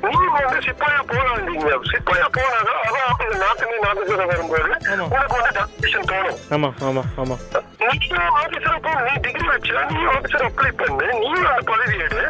நீங்க 0.03 0.27
வந்து 0.37 0.59
சிப்பாயா 0.65 0.99
போகாதீங்க. 1.09 1.71
சிப்பாயா 1.91 2.27
போனாதான் 2.35 2.79
அதான் 2.85 3.05
அவங்க 3.05 3.37
நாட்டு 3.37 3.65
நீ 3.65 3.77
நாட்டு 3.83 4.03
சொல்ல 4.09 4.25
வரும்போது 4.25 4.69
உனக்கு 5.07 5.35
வந்து 5.37 5.51
டெபிஷன் 5.57 6.07
தோணும். 6.11 6.37
ஆமாம் 6.55 6.75
ஆமாம் 6.87 7.09
ஆமாம் 7.17 7.41
நீ 7.81 7.89
ஆபீசர் 8.37 8.83
போ 8.85 8.91
நீ 8.99 9.13
டிகிரி 9.25 9.47
வச்சா 9.49 9.81
நீ 9.91 10.01
ஆபீசர் 10.13 10.45
அப்ளை 10.47 10.71
பண்ணு 10.81 11.07
நீ 11.21 11.29
அந்த 11.45 11.63
பதவி 11.71 11.97
எடு 12.05 12.21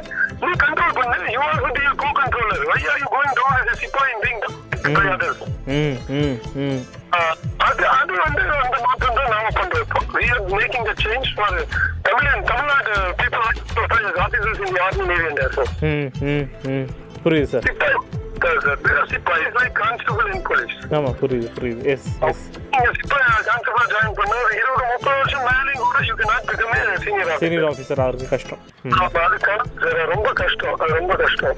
நீ 0.41 0.51
கண்ட்ரோல் 0.63 0.95
பண்ணு 0.99 1.33
யூ 1.35 1.41
ஆர் 1.47 1.63
வந்து 1.67 1.83
go 2.03 2.09
controller 2.21 2.65
why 2.71 2.79
are 2.91 3.01
you 3.03 3.09
going 3.15 3.35
down 3.39 3.59
as 3.61 3.69
a 3.69 3.77
சிப்பாய் 3.83 4.13
இன் 4.13 4.23
பீங் 4.25 4.43
ம் 5.71 5.97
ம் 6.17 6.37
ம் 6.63 6.81
அது 7.67 7.83
அது 7.91 8.13
வந்து 8.23 8.43
அந்த 8.63 8.77
மாற்றம் 8.85 9.17
தான் 9.19 9.31
நாம 9.35 9.47
பண்றோம் 9.59 9.83
இப்போ 9.85 9.99
we 10.15 10.25
are 10.29 10.43
making 10.53 10.83
the 10.89 10.95
change 11.03 11.29
for 11.37 11.49
Tamil 12.07 12.45
Tamil Nadu 12.51 12.93
people 13.21 13.45
officers 14.25 14.61
in 14.65 14.79
army 14.85 15.05
navy 15.11 15.25
and 15.29 15.41
air 15.45 15.53
force 15.55 15.75
hmm 15.89 16.09
hmm 16.31 16.45
hmm 16.71 16.87
புரியுது 17.23 17.49
சார் 17.53 17.65
புரியுது 21.21 21.49
புரியுது. 21.57 21.81
எஸ் 21.85 22.07
எஸ் 22.27 22.43
சீனியர் 27.37 27.67
ஆஃபீஸர் 27.69 28.29
கஷ்டம் 28.29 28.61
ரொம்ப 30.05 30.31
கஷ்டம். 30.37 30.75
ரொம்ப 30.89 31.15
கஷ்டம் 31.15 31.57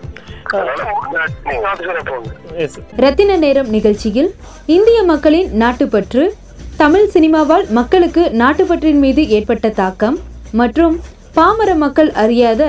ரத்தின 2.96 3.38
நேரம் 3.38 3.70
நிகழ்ச்சியில் 3.70 4.30
இந்திய 4.66 5.04
மக்களின் 5.04 5.50
நாட்டுப்பற்று 5.56 6.24
தமிழ் 6.78 7.10
சினிமாவால் 7.14 7.68
மக்களுக்கு 7.70 8.24
நாட்டுப்பற்றின் 8.34 9.00
மீது 9.00 9.30
ஏற்பட்ட 9.30 9.70
தாக்கம் 9.70 10.18
மற்றும் 10.52 10.96
பாமர 11.34 11.76
மக்கள் 11.76 12.12
அறியாத 12.12 12.64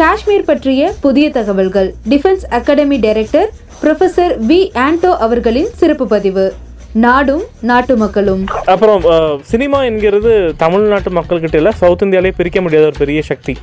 காஷ்மீர் 0.00 0.48
பற்றிய 0.48 0.88
புதிய 1.04 1.26
தகவல்கள். 1.36 1.86
Defence 2.10 2.42
academy 2.56 2.96
director 3.04 3.48
professor 3.82 4.34
V 4.48 4.58
Anto 4.82 5.10
அவர்களின் 5.26 5.70
சிறப்பு 5.80 6.06
பதிவு. 6.12 6.44
நாடும் 7.04 7.44
நாட்டு 7.70 7.94
மக்களும். 8.02 8.42
அப்புறம் 8.72 9.02
சினிமா 9.52 9.78
என்கிறது 9.90 10.32
தமிழ்நாட்டு 10.62 11.10
மக்கள்கிட்ட 11.18 11.58
இல்லை 11.60 11.72
சவுத் 11.80 12.04
இந்தியாவிலே 12.06 12.34
பிரிக்க 12.40 12.60
முடியாத 12.66 12.86
ஒரு 12.90 12.98
பெரிய 12.98 13.22
சக்தி. 13.30 13.54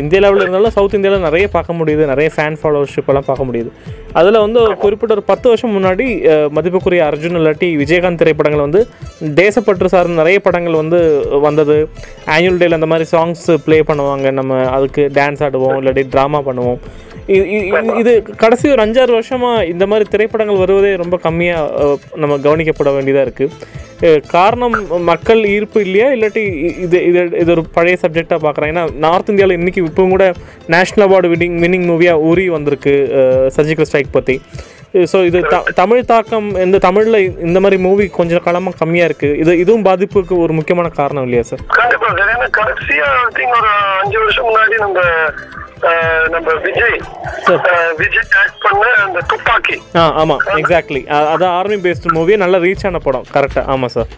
இந்திய 0.00 0.20
லெவலில் 0.24 0.44
இருந்தாலும் 0.44 0.76
சவுத் 0.78 0.96
இந்தியாவில் 0.98 1.26
நிறைய 1.28 1.46
பார்க்க 1.56 1.78
முடியுது 1.80 2.10
நிறைய 2.12 2.30
ஃபேன் 2.36 2.58
ஃபாலோவர்ஷிப் 2.62 3.10
எல்லாம் 3.12 3.28
பார்க்க 3.30 3.48
முடியுது. 3.50 3.70
அதில் 4.18 4.42
வந்து 4.44 4.60
குறிப்பிட்ட 4.82 5.12
ஒரு 5.16 5.24
பத்து 5.30 5.46
வருஷம் 5.50 5.74
முன்னாடி 5.76 6.06
மதிப்புக்குரிய 6.56 7.02
அர்ஜுன் 7.08 7.38
இல்லாட்டி 7.40 7.68
விஜயகாந்த் 7.82 8.20
திரைப்படங்கள் 8.22 8.64
வந்து 8.66 8.80
தேசப்பற்று 9.40 9.92
சார் 9.94 10.08
நிறைய 10.20 10.38
படங்கள் 10.46 10.80
வந்து 10.82 11.00
வந்தது. 11.46 11.76
ஆனுவல் 12.36 12.60
டேல 12.62 12.78
அந்த 12.80 12.90
மாதிரி 12.92 13.08
சாங்ஸ் 13.14 13.44
ப்ளே 13.66 13.78
பண்ணுவாங்க. 13.90 14.30
நம்ம 14.40 14.58
அதுக்கு 14.76 15.04
டான்ஸ் 15.18 15.44
ஆடுவோம் 15.48 15.78
இல்லாட்டி 15.80 16.04
ட்ராமா 16.14 16.40
பண்ணுவோம். 16.48 16.80
இது 18.00 18.12
கடைசி 18.38 18.66
ஒரு 18.70 18.82
அஞ்சாறு 18.84 19.12
வருஷமா 19.16 19.50
இந்த 19.68 19.84
மாதிரி 19.86 20.04
திரைப்படங்கள் 20.10 20.62
வருவதே 20.62 20.90
ரொம்ப 21.00 21.16
கம்மியா 21.24 21.58
அஹ், 21.80 21.94
நம்ம 22.16 22.38
கவனிக்கப்பட 22.44 22.90
வேண்டியதா 22.94 23.22
இருக்கு. 23.26 23.46
அஹ், 24.02 24.20
காரணம் 24.32 24.76
மக்கள் 25.08 25.40
ஈர்ப்பு 25.52 25.78
இல்லையா? 25.84 26.08
இல்லாட்டி 26.14 26.42
இது 26.84 26.98
இது 27.08 27.22
இது 27.40 27.50
ஒரு 27.52 27.64
பழைய 27.74 27.96
சப்ஜெக்டா 28.02 28.38
பார்க்குறேன் 28.44 28.72
ஏன்னா 28.72 28.84
நார்த் 29.04 29.30
இந்தியாவில் 29.32 29.58
இன்னைக்கு 29.58 29.82
இப்போ 29.84 30.04
கூட 30.08 30.26
நேஷனல் 30.74 31.06
அவார்டு 31.06 31.30
வின்னிங் 31.32 31.58
வின்னிங் 31.62 31.88
மூவியா 31.90 32.14
உரி 32.28 32.46
வந்திருக்கு 32.54 32.94
சர்ஜிக்கல் 33.56 33.88
ஸ்ட்ரைக் 33.88 34.14
பற்றி 34.14 34.36
ஸோ 34.94 35.18
இது 35.26 35.38
த 35.52 35.58
தமிழ் 35.74 36.08
தாக்கம் 36.08 36.48
இந்த 36.64 36.78
தமிழில் 36.84 37.18
இந்த 37.46 37.58
மாதிரி 37.64 37.76
மூவி 37.84 38.04
கொஞ்சம் 38.16 38.44
காலமாக 38.46 38.78
கம்மியாக 38.80 39.08
இருக்குது 39.08 39.38
இது 39.42 39.52
இதுவும் 39.62 39.86
பாதிப்புக்கு 39.88 40.34
ஒரு 40.44 40.52
முக்கியமான 40.58 40.88
காரணம் 40.96 41.26
இல்லையா 41.26 41.44
சார் 41.50 41.62
கண்டிப்பா 41.78 42.08
சார் 42.10 42.32
ஏன்னா 42.34 42.48
கடைசியா 42.58 43.08
I 43.20 43.32
think 43.36 43.52
ஒரு 43.58 43.70
அஞ்சு 44.00 44.18
வருஷம் 44.22 44.48
முன்னாடி 44.48 44.76
நம்ம 44.84 44.98
நம்ம 46.34 46.48
விஜய் 46.64 46.96
விஜய் 48.00 48.26
ஆக்ட் 48.40 48.58
பண்ண 48.64 48.82
அந்த 49.04 49.20
துப்பாக்கி. 49.30 49.76
ஆ 49.96 50.02
ஆமாம் 50.22 50.42
எக்ஸாக்ட்லி 50.60 51.00
அதான் 51.30 51.54
ஆர்மி 51.58 51.78
பேஸ்டு 51.86 52.14
மூவியே 52.16 52.38
நல்லா 52.42 52.58
ரீச் 52.64 52.86
ஆன 52.88 53.00
படம். 53.06 53.26
கரெக்டாக 53.36 53.64
ஆமாம் 53.74 53.94
சார் 53.96 54.10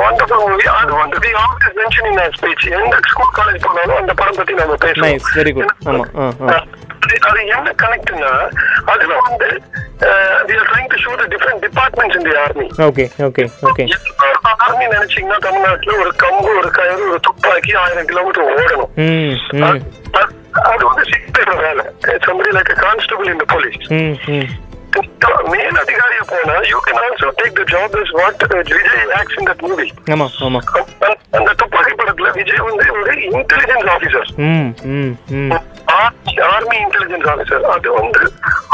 wonderful 0.00 0.40
மூவி 0.44 0.66
அது 0.78 0.92
வந்து 1.02 1.18
we 1.24 1.30
always 1.42 1.76
mention 1.78 2.08
in 2.10 2.34
speech 2.36 2.66
எந்த 2.78 2.96
ஸ்கூல் 3.10 3.32
காலேஜ் 3.38 3.62
போனாலும் 3.66 3.98
அந்த 4.00 4.12
படம் 4.20 4.38
பத்தி 4.40 4.54
நம்ம 4.60 4.76
பேசுவோம். 4.84 5.06
நைஸ் 5.06 5.30
வெரி 5.38 5.52
குட் 5.56 5.72
ஆமாம் 5.90 6.10
ஆ. 6.48 6.58
அது- 7.08 7.20
அது 7.28 7.40
என்ன 7.48 7.72
கனெக்ட்னா 7.82 8.32
அதுல 8.84 9.14
வந்து 9.20 9.48
we 10.48 10.56
are 10.56 10.68
trying 10.70 10.90
to 10.90 10.98
show 11.04 11.12
the 11.14 11.26
different 11.28 11.62
departments 11.66 12.18
in 12.18 12.26
the 12.28 12.34
army 12.36 12.66
okay 12.86 13.04
okay 13.24 13.44
okay 13.62 13.86
army 14.58 14.84
நினைச்சீங்கன்னா 14.86 15.38
தமிழ்நாட்டுல 15.38 15.94
ஒரு 15.98 16.12
கம்பு 16.16 16.50
ஒரு 16.56 16.70
கயிறு 16.70 17.08
ஒரு 17.08 17.20
துப்பாக்கி 17.20 17.74
ஆயிரம் 17.76 18.06
கிலோமீட்டர் 18.06 18.48
ஓடணும் 18.54 18.92
அது- 19.64 20.86
வந்து 20.86 21.04
சிக்ஸ் 21.06 21.26
வேலை 21.58 21.84
the 23.38 23.46
police. 23.46 23.84
ம் 23.90 24.16
ம் 24.28 24.48
மேல் 25.50 25.78
அதிகாரியா 25.80 26.22
போனா 26.28 26.54
you 26.68 26.78
can 26.86 27.00
also 27.00 27.28
take 27.36 27.56
the 27.56 27.64
job 27.72 27.96
is 28.00 28.12
what 28.12 28.42
Vijay 28.52 29.12
acts 29.12 29.36
in 29.38 29.48
that 29.48 29.62
movie 29.62 29.86
ஆமாம் 30.12 30.32
ஆமாம் 30.40 30.64
அந்த 31.32 31.50
துப்பாக்கி 31.54 31.92
படத்துல 31.92 32.30
விஜய் 32.30 32.62
வந்து 32.62 32.86
ஒரு 32.94 33.14
intelligence 33.30 33.90
officer 33.90 34.30
army 36.46 36.76
intelligence 36.76 37.28
officer 37.28 37.66
அது 37.74 37.92
வந்து 37.92 38.22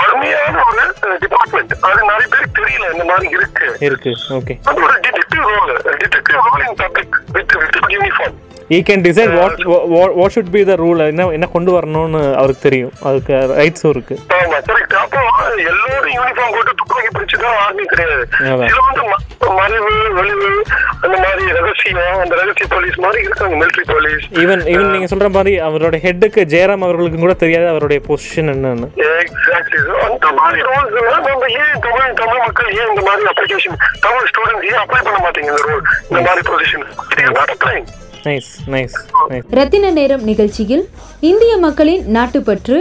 அருமையான 0.03 0.57
ஒரு 0.69 0.85
டிபார்ட்மெண்ட் 1.19 1.75
அது 1.81 2.01
நிறைய 2.05 2.27
பேருக்கு 2.33 2.59
தெரியல 2.61 2.93
இந்த 2.93 3.05
மாதிரி 3.05 3.29
இருக்கு. 3.31 3.67
இருக்கு 3.81 4.13
ஓகே 4.39 4.57
அது 4.65 4.81
ஒரு 4.83 4.97
detective 5.07 5.45
role 5.51 5.73
detective 6.03 6.41
role 6.43 6.65
in 6.69 6.77
public 6.77 7.17
with 7.33 7.55
with 7.65 7.95
uniform 7.95 8.37
he 8.71 8.79
can 8.83 9.03
decide 9.07 9.33
what 9.35 9.59
what 10.17 10.35
should 10.35 10.53
be 10.53 10.61
the 10.65 10.75
rule 10.77 11.01
என்ன 11.09 11.27
என்ன 11.31 11.47
கொண்டு 11.47 11.71
வரணும்னு 11.73 12.21
அவருக்கு 12.35 12.63
தெரியும். 12.63 12.93
அதுக்கு 13.03 13.33
ரைட்ஸும் 13.59 13.91
இருக்கு. 13.91 14.15
ஆமா 14.37 14.59
கரெக்ட் 14.69 14.95
அப்போ 14.95 15.21
எல்லாரும் 15.65 16.15
யூனிஃபார்ம் 16.17 16.55
போட்டு 16.55 16.73
துப்பாக்கி 16.75 17.11
பிடிச்சுதான் 17.11 17.59
ஆர்மி 17.63 17.85
கிடையாது. 17.85 18.25
சில 18.33 18.51
வந்து 18.83 19.03
மறைவு 19.57 19.89
வெளிவு 20.17 20.49
அந்த 21.01 21.17
மாதிரி 21.19 21.45
ரகசியம் 21.57 22.21
அந்த 22.21 22.35
ரகசிய 22.35 22.67
போலீஸ் 22.71 22.97
மாதிரி 22.99 23.25
இருக்காங்க 23.25 23.57
மிலிட்டரி 23.57 23.87
போலீஸ் 23.91 24.25
ஈவன் 24.43 24.63
ஈவன் 24.73 24.93
நீங்க 24.95 25.09
சொல்ற 25.13 25.29
மாதிரி 25.31 25.53
அவரோட 25.67 25.97
ஹெட்டுக்கு 26.05 26.43
ஜெயராம் 26.53 26.85
அவர்களுக்கு 26.87 27.19
கூட 27.19 27.35
தெரியாது 27.37 27.67
அவருடைய 27.69 28.01
பொசிஷன் 28.09 28.53
என்னன்னு. 28.55 28.89
எக்ஸாக்ட்லி 29.17 29.81
அந்த 30.07 30.33
மாதிரி 30.39 30.61
ரூல்ஸ் 30.63 30.97
நம்ம 31.29 31.51
ஏன் 31.57 31.81
தமிழ் 31.81 32.15
தமிழ் 32.15 32.43
மக்கள் 32.45 32.71
ஏன் 32.75 32.89
இந்த 32.89 33.05
மாதிரி 33.09 33.29
அப்ளிகேஷன் 33.33 33.79
தமிழ் 34.01 34.29
ஸ்டூடெண்ட்ஸ் 34.31 34.69
ஏன் 34.71 34.81
அப்ளை 34.85 35.03
பண்ண 35.03 35.19
மாட்டீங்க 35.19 35.51
இந்த 35.51 35.63
ரூல் 35.67 35.83
இந்த 36.09 36.23
மாதிரி 36.23 36.45
பொசிஷன் 36.51 36.87
ரத்தின 39.55 39.91
நேரம் 39.93 40.23
நிகழ்ச்சியில் 40.25 40.85
இந்திய 41.23 41.53
மக்களின் 41.59 42.05
நாட்டுப்பற்று 42.11 42.77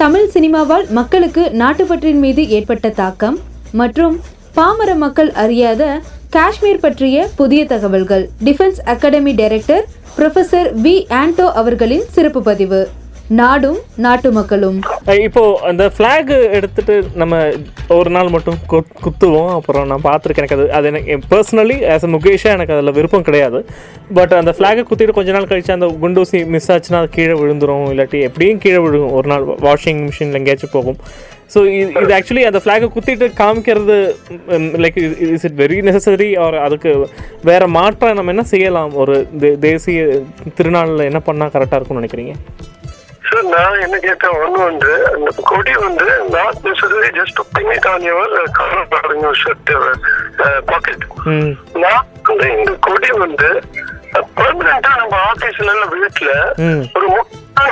தமிழ் 0.00 0.28
சினிமாவால் 0.34 0.84
மக்களுக்கு 0.88 1.50
நாட்டுப்பற்றின் 1.50 2.18
மீது 2.18 2.48
ஏற்பட்ட 2.48 2.88
தாக்கம் 2.88 3.38
மற்றும் 3.72 4.20
பாமர 4.54 4.94
மக்கள் 4.94 5.30
அறியாத 5.32 6.00
காஷ்மீர் 6.30 6.80
பற்றிய 6.80 7.26
புதிய 7.36 7.64
தகவல்கள். 7.64 8.24
Defence 8.44 8.80
academy 8.84 9.32
director 9.32 9.84
professor 10.18 10.70
V 10.84 10.94
Anto 11.20 11.46
அவர்களின் 11.52 12.06
சிறப்பு 12.10 12.42
பதிவு. 12.42 12.88
நாடும் 13.30 13.76
நாட்டு 13.96 14.32
மக்களும். 14.32 14.78
இப்போ 15.06 15.58
அந்த 15.62 15.90
ஃப்ளாக் 15.98 16.50
எடுத்துட்டு 16.52 17.04
நம்ம 17.14 17.50
ஒரு 17.88 18.10
நாள் 18.10 18.28
மட்டும் 18.28 18.54
குத்துவோம். 18.68 19.50
அப்புறம் 19.50 19.86
நான் 19.86 20.00
பார்த்துருக்கேன். 20.04 20.36
எனக்கு 20.36 20.54
அது 20.54 20.72
அது 20.72 20.86
எனக்கு 20.86 21.18
பர்சனலி 21.30 21.76
ஆஸ் 21.92 22.04
அ 22.04 22.08
முகேஷாக 22.08 22.52
எனக்கு 22.56 22.74
அதில் 22.74 22.92
விருப்பம் 22.92 23.22
கிடையாது. 23.22 23.66
பட் 24.14 24.32
அந்த 24.32 24.54
ஃப்ளாகை 24.58 24.84
குத்திட்டு 24.90 25.10
கொஞ்ச 25.10 25.32
நாள் 25.32 25.44
கழிச்சு 25.44 25.70
அந்த 25.70 25.86
குண்டூசி 25.86 26.46
மிஸ் 26.46 26.72
ஆச்சுன்னா 26.72 26.94
அது 26.94 27.08
கீழே 27.08 27.32
விழுந்துரும். 27.32 27.84
இல்லாட்டி 27.92 28.20
எப்படியும் 28.20 28.58
கீழே 28.58 28.76
விழுகும். 28.76 29.12
ஒரு 29.12 29.28
நாள் 29.28 29.44
வாஷிங் 29.44 30.08
மிஷினில் 30.08 30.32
எங்கேயாச்சும் 30.32 30.70
போகும். 30.72 30.96
ஸோ 31.54 31.66
இது 31.66 31.90
ஆக்சுவலி 31.92 32.42
அந்த 32.42 32.60
ஃப்ளாகை 32.64 32.88
குத்திட்டு 32.88 33.26
காமிக்கிறது 33.38 33.96
like 34.48 35.32
is 35.32 35.44
it 35.44 35.60
very 35.62 35.78
necessary 35.84 36.40
or 36.40 36.54
அதுக்கு 36.54 37.08
வேற 37.42 37.66
மாற்றம் 37.66 38.14
நம்ம 38.14 38.30
என்ன 38.30 38.44
செய்யலாம்? 38.44 38.94
ஒரு 38.94 39.28
தே- 39.38 39.58
தேசிய 39.58 40.20
திருநாளில் 40.56 41.04
என்ன 41.04 41.20
பண்ணால் 41.26 41.50
கரெக்டாக 41.50 41.74
இருக்கும்னு 41.74 42.06
நினைக்கிறீங்க? 42.06 42.34
சார் 43.22 43.48
நான் 43.50 43.82
என்ன 43.82 43.96
கேட்டேன் 43.98 44.36
ஒண்ணு 44.38 44.58
வந்து 44.64 44.92
அந்த 45.10 45.30
கொடி 45.50 45.72
வந்து 45.80 46.06
not 46.34 46.60
necessary 46.64 47.10
just 47.18 47.40
pin 47.52 47.72
it 47.74 47.88
on 47.90 48.06
your 48.06 48.34
collar 48.58 49.34
shirt 49.40 49.72
pocket 50.70 51.04
நான் 51.82 52.00
வந்து 52.28 52.48
இந்த 52.56 52.72
கொடி 52.86 53.10
வந்து 53.18 53.50
பெர்மனண்டா 54.38 54.92
நம்ம 55.00 55.16
ஆபீஸ்ல 55.26 55.68
இல்ல 55.68 55.86
வீட்டுல 55.94 56.30
ஒரு 56.96 57.08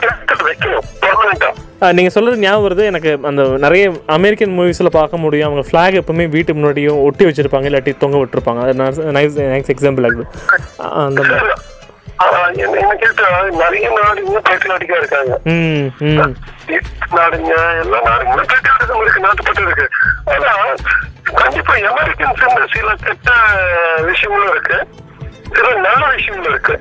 இடத்துல 0.00 0.44
வைக்கணும் 0.48 0.86
பெர்மனண்டா 1.02 1.48
ஆ, 1.82 1.88
நீங்க 1.92 2.10
சொல்றது 2.10 2.42
ஞாபகம் 2.42 2.64
வருது. 2.64 2.84
எனக்கு 2.84 3.10
அந்த 3.24 3.42
நிறைய 3.58 3.82
அமெரிக்கன் 4.14 4.54
மூவிஸ்ல 4.56 4.90
பார்க்க 4.90 5.16
முடியும். 5.16 5.48
அவங்க 5.48 5.62
ஃபிளாக் 5.66 5.98
எப்பவுமே 6.00 6.24
வீட்டு 6.28 6.56
முன்னாடியும் 6.56 7.02
ஒட்டி 7.02 7.26
வச்சிருப்பாங்க 7.26 7.68
இல்லாட்டி 7.68 7.92
தொங்க 7.96 8.16
விட்டுருப்பாங்க. 8.18 8.62
அது 8.64 8.74
நைஸ் 9.16 9.36
நைஸ் 9.46 9.70
எக்ஸாம்பிள் 9.74 10.06
ஆகுது 10.06 10.24
அந்த 11.02 11.20
மாதிரி. 11.22 11.52
என்ன 12.64 12.94
கேட்டா 13.02 13.26
நிறைய 13.62 13.88
நாடு 13.96 14.20
இன்னும் 14.24 14.46
பேட்டிலாட்டிக்கா 14.48 14.96
இருக்காங்க 15.00 15.34
நாடுங்க 17.16 17.52
எல்லா 17.82 17.98
நாடுங்களும் 18.06 18.48
பேட்டிலாட்டிசம் 18.52 19.02
இருக்கு 19.02 19.26
நாட்டுப்பட்டு 19.26 19.62
இருக்கு. 19.66 19.86
ஆனா 20.32 20.54
கண்டிப்பா 21.40 21.74
அமெரிக்கன்ஸ் 21.90 22.72
சில 22.74 22.94
கெட்ட 23.04 23.30
விஷயங்களும் 24.08 24.50
இருக்கு. 24.54 24.78
சில 25.56 25.68
நல்ல 25.86 26.02
விஷயங்களும் 26.16 26.52
இருக்கு. 26.54 26.74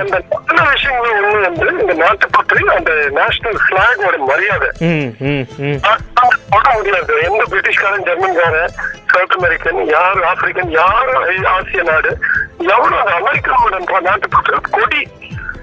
அந்த 0.00 0.20
நல்ல 0.48 0.70
விஷயங்களும் 0.70 1.16
ஒண்ணு 1.20 1.40
வந்து 1.46 1.66
இந்த 1.82 1.94
நாட்டு 2.02 2.26
பற்றி 2.36 2.62
அந்த 2.76 2.92
நேஷனல் 3.18 3.60
பிளாகோட 3.68 4.18
மரியாதை. 4.30 4.68
போட 6.50 6.66
முடியாது. 6.76 7.14
எந்த 7.28 7.42
பிரிட்டிஷ்காரன் 7.52 8.06
ஜெர்மன்காரன் 8.08 8.72
சவுத் 9.12 9.36
அமெரிக்கன் 9.38 9.82
யார் 9.96 10.20
ஆப்பிரிக்கன் 10.30 10.72
யாரும் 10.80 11.46
ஆசிய 11.54 11.82
நாடு 11.90 12.12
எவ்வளவு 12.58 12.98
அந்த 12.98 13.14
அமெரிக்கனோட 13.20 14.00
நாட்டு 14.00 14.28
கொடி 14.70 15.08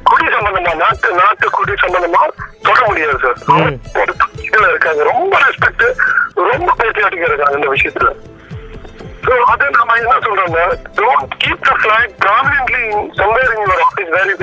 கொடி 0.04 0.26
சம்பந்தமா? 0.28 0.76
நாட்டு 0.76 1.14
நாட்டு 1.14 1.50
கொடி 1.50 1.72
சம்பந்தமா? 1.72 2.22
தொட 2.62 2.86
முடியாது 2.86 3.20
சார். 3.20 3.38
ஒரு 4.02 4.16
இதுல 4.42 4.70
இருக்காங்க. 4.70 5.04
ரொம்ப 5.04 5.40
ரெஸ்பெக்ட் 5.40 5.86
ரொம்ப 6.36 6.74
பேட்டியாட்டிக்கா 6.78 7.30
இருக்காங்க 7.30 7.56
இந்த 7.56 7.68
விஷயத்துல. 7.68 8.16
So, 9.26 9.36
அது 9.44 9.70
நம்ம 9.70 9.94
என்ன 9.94 10.14
சொல்றோம்னா 10.18 10.64
don't 10.96 11.34
keep 11.44 11.62
the 11.62 11.76
flag 11.82 12.14
prominently 12.26 12.82
somewhere 13.18 13.52
in 13.56 13.66
your 13.66 13.84
office 13.88 14.10
where 14.10 14.30
you 14.30 14.36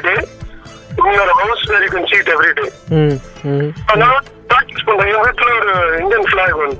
can 0.00 0.42
house 1.38 1.68
where 1.68 1.82
you 1.84 1.90
can 1.90 2.06
see 2.06 2.20
it 2.20 2.28
every 2.28 2.54
day. 2.54 2.70
ம் 2.88 3.16
ம். 3.42 3.72
நான் 3.94 4.24
ப்ராக்டிஸ் 4.48 4.84
பண்றேன். 4.84 5.14
என் 5.14 5.24
வீட்டுல 5.24 5.60
ஒரு 5.60 5.98
Indian 5.98 6.22
flag 6.22 6.56
one 6.56 6.74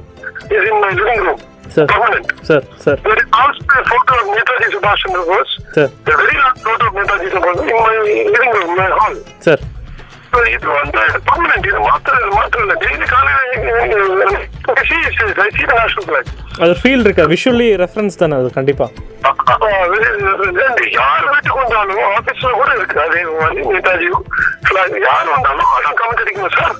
is 0.48 0.70
in 0.70 0.78
my 0.78 0.94
living 0.94 1.24
room 1.24 1.42
sir 1.74 1.88
permanent 1.92 2.28
sir 2.48 2.64
sir 2.84 2.98
there 3.04 3.18
is 3.18 3.28
also 3.34 3.62
a 3.74 3.86
photo 3.90 4.12
of 4.14 4.26
Netaji 4.36 4.68
Subhash 4.74 5.02
Chandra 5.04 5.22
Bose 5.30 5.52
sir 5.76 5.90
a 6.06 6.18
very 6.22 6.36
large 6.40 6.60
photo 6.66 6.84
of 6.88 6.94
Netaji 7.00 7.28
Subhash 7.34 7.62
in 7.66 7.80
my 7.80 7.94
living 8.34 8.52
room 8.58 8.72
my 8.82 8.90
hall 8.98 9.16
sir 9.46 9.62
So, 10.32 10.40
இது 10.54 10.68
வந்து 10.76 11.00
permanent 11.26 11.66
இது 11.68 11.80
மாத்திரம் 11.82 12.20
இது 12.22 12.30
மாத்திரம் 12.38 12.64
இல்லை 12.66 12.76
daily 12.84 13.06
காலையில் 13.10 13.42
I 14.72 14.84
see 14.88 15.66
the 15.66 15.76
national 15.80 16.06
flag 16.08 16.24
அது 16.64 16.72
feel 16.80 17.04
இருக்கா 17.06 17.24
விஷுவலி 17.32 17.68
ரெஃபரன்ஸ் 17.82 18.18
தானே 18.20 18.34
அது 18.40 18.48
கண்டிப்பா 18.56 18.86
யார் 20.96 21.24
வீட்டுக்கு 21.30 21.58
வந்தாலும் 21.60 22.02
ஆபீஸ்ல 22.16 22.50
கூட 22.58 22.70
இருக்கு 22.78 22.98
அதே 23.04 23.20
மாதிரி 23.40 23.62
நேதாஜி. 23.70 24.08
யார் 25.06 25.28
வந்தாலும் 25.34 25.70
அதான் 25.76 25.96
கமெண்ட் 26.00 26.22
அடிக்கணும் 26.24 26.54
சார் 26.58 26.74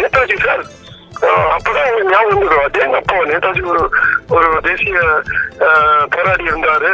நேதாஜி 0.00 0.36
சார் 0.46 0.62
அப்பதான் 1.22 1.86
எனக்கு 1.86 2.10
ஞாபகம் 2.10 2.42
வந்துடும் 2.42 2.64
அதே 2.64 2.82
அப்போ 2.92 3.24
நேதாஜி 3.24 3.62
ஒரு 3.66 3.82
ஒரு 4.28 4.60
தேசிய 4.62 4.94
போராடி 6.08 6.44
இருந்தாரு. 6.44 6.90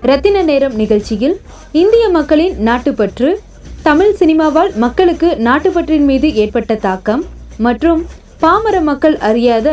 ரத்தின 0.00 0.42
நேரம் 0.42 0.74
நிகழ்ச்சியில் 0.74 1.36
இந்திய 1.72 2.08
மக்களின் 2.08 2.62
நாட்டுப்பற்று 2.62 3.40
தமிழ் 3.82 4.14
சினிமாவால் 4.20 4.74
மக்களுக்கு 4.74 5.36
நாட்டுப்பற்றின் 5.38 6.04
மீது 6.04 6.34
ஏற்பட்ட 6.34 6.74
தாக்கம் 6.74 7.24
மற்றும் 7.58 8.06
பாமர 8.40 8.80
மக்கள் 8.80 9.16
அறியாத 9.18 9.68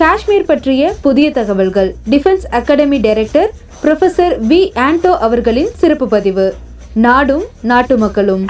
காஷ்மீர் 0.00 0.48
பற்றிய 0.48 0.88
புதிய 1.04 1.26
தகவல்கள். 1.36 1.90
Defence 2.12 2.42
academy 2.58 2.96
director 3.04 3.50
professor 3.82 4.34
V. 4.48 4.58
Anto 4.86 5.12
அவர்களின் 5.26 5.70
சிறப்பு 5.82 6.06
பதிவு. 6.14 6.44
நாடும் 7.04 7.44
நாட்டு 7.70 7.94
மக்களும். 8.02 8.42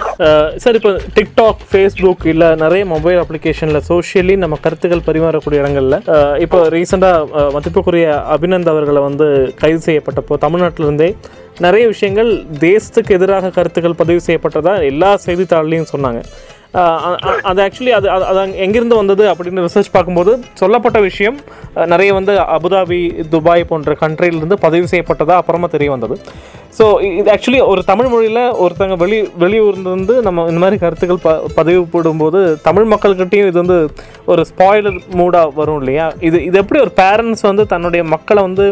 சார் 0.63 0.77
இப்போ 0.79 0.93
டிக்டாக் 1.17 1.63
ஃபேஸ்புக் 1.69 2.25
இல்லை 2.33 2.49
நிறைய 2.63 2.83
மொபைல் 2.95 3.21
அப்ளிகேஷனில் 3.23 3.81
சோஷியலி 3.91 4.37
நம்ம 4.45 4.59
கருத்துக்கள் 4.65 5.05
பரிமாறக்கூடிய 5.09 5.63
இடங்களில் 5.63 5.99
இப்போ 6.47 6.61
ரீசெண்டாக 6.77 7.47
மதிப்புக்குரிய 7.57 8.09
அபிநந்த் 8.37 8.73
அவர்களை 8.75 9.03
வந்து 9.09 9.29
கைது 9.63 9.81
செய்யப்பட்டப்போ 9.89 10.41
தமிழ்நாட்டிலிருந்தே 10.47 11.11
நிறைய 11.67 11.87
விஷயங்கள் 11.95 12.33
தேசத்துக்கு 12.69 13.17
எதிராக 13.21 13.55
கருத்துக்கள் 13.61 13.99
பதிவு 14.03 14.23
செய்யப்பட்டதாக 14.29 14.91
எல்லா 14.93 15.13
செய்தித்தாள்லையும் 15.27 15.91
சொன்னாங்க. 15.95 16.23
அது 17.45 17.61
ஆக்சுவலி 17.63 17.93
அது 17.93 18.07
அது 18.11 18.39
எங்கேருந்து 18.39 18.65
எங்கிருந்து 18.67 18.97
வந்தது 18.97 19.25
அப்படின்னு 19.31 19.65
ரிசர்ச் 19.67 19.93
பார்க்கும்போது 19.93 20.33
சொல்லப்பட்ட 20.55 20.99
விஷயம் 21.01 21.37
நிறைய 21.87 22.11
வந்து 22.13 22.33
அபுதாபி 22.57 23.01
துபாய் 23.29 23.65
போன்ற 23.65 23.93
கண்ட்ரிலிருந்து 24.01 24.57
பதிவு 24.61 24.87
செய்யப்பட்டதா 24.87 25.37
அப்புறமா 25.37 25.69
தெரிய 25.69 25.91
வந்தது 25.91 26.17
ஸோ 26.79 26.87
இது 27.19 27.29
ஆக்சுவலி 27.35 27.61
ஒரு 27.73 27.83
தமிழ் 27.91 28.09
மொழியில் 28.13 28.41
ஒருத்தங்க 28.63 28.97
வெளி 29.03 29.19
வெளியூர்லேருந்து 29.43 30.15
நம்ம 30.27 30.45
இந்த 30.51 30.61
மாதிரி 30.63 30.79
கருத்துக்கள் 30.83 31.23
ப 31.27 31.31
பதிவு 31.59 31.83
போடும்போது 31.95 32.41
தமிழ் 32.67 32.89
மக்கள்கிட்டயும் 32.93 33.49
இது 33.51 33.59
வந்து 33.63 33.79
ஒரு 34.33 34.43
ஸ்பாயிலர் 34.51 34.99
மூடாக 35.19 35.55
வரும் 35.61 35.79
இல்லையா? 35.83 36.07
இது 36.29 36.39
இது 36.49 36.57
எப்படி 36.63 36.79
ஒரு 36.85 36.93
பேரண்ட்ஸ் 37.01 37.45
வந்து 37.49 37.65
தன்னுடைய 37.73 38.03
மக்களை 38.15 38.43
வந்து 38.49 38.65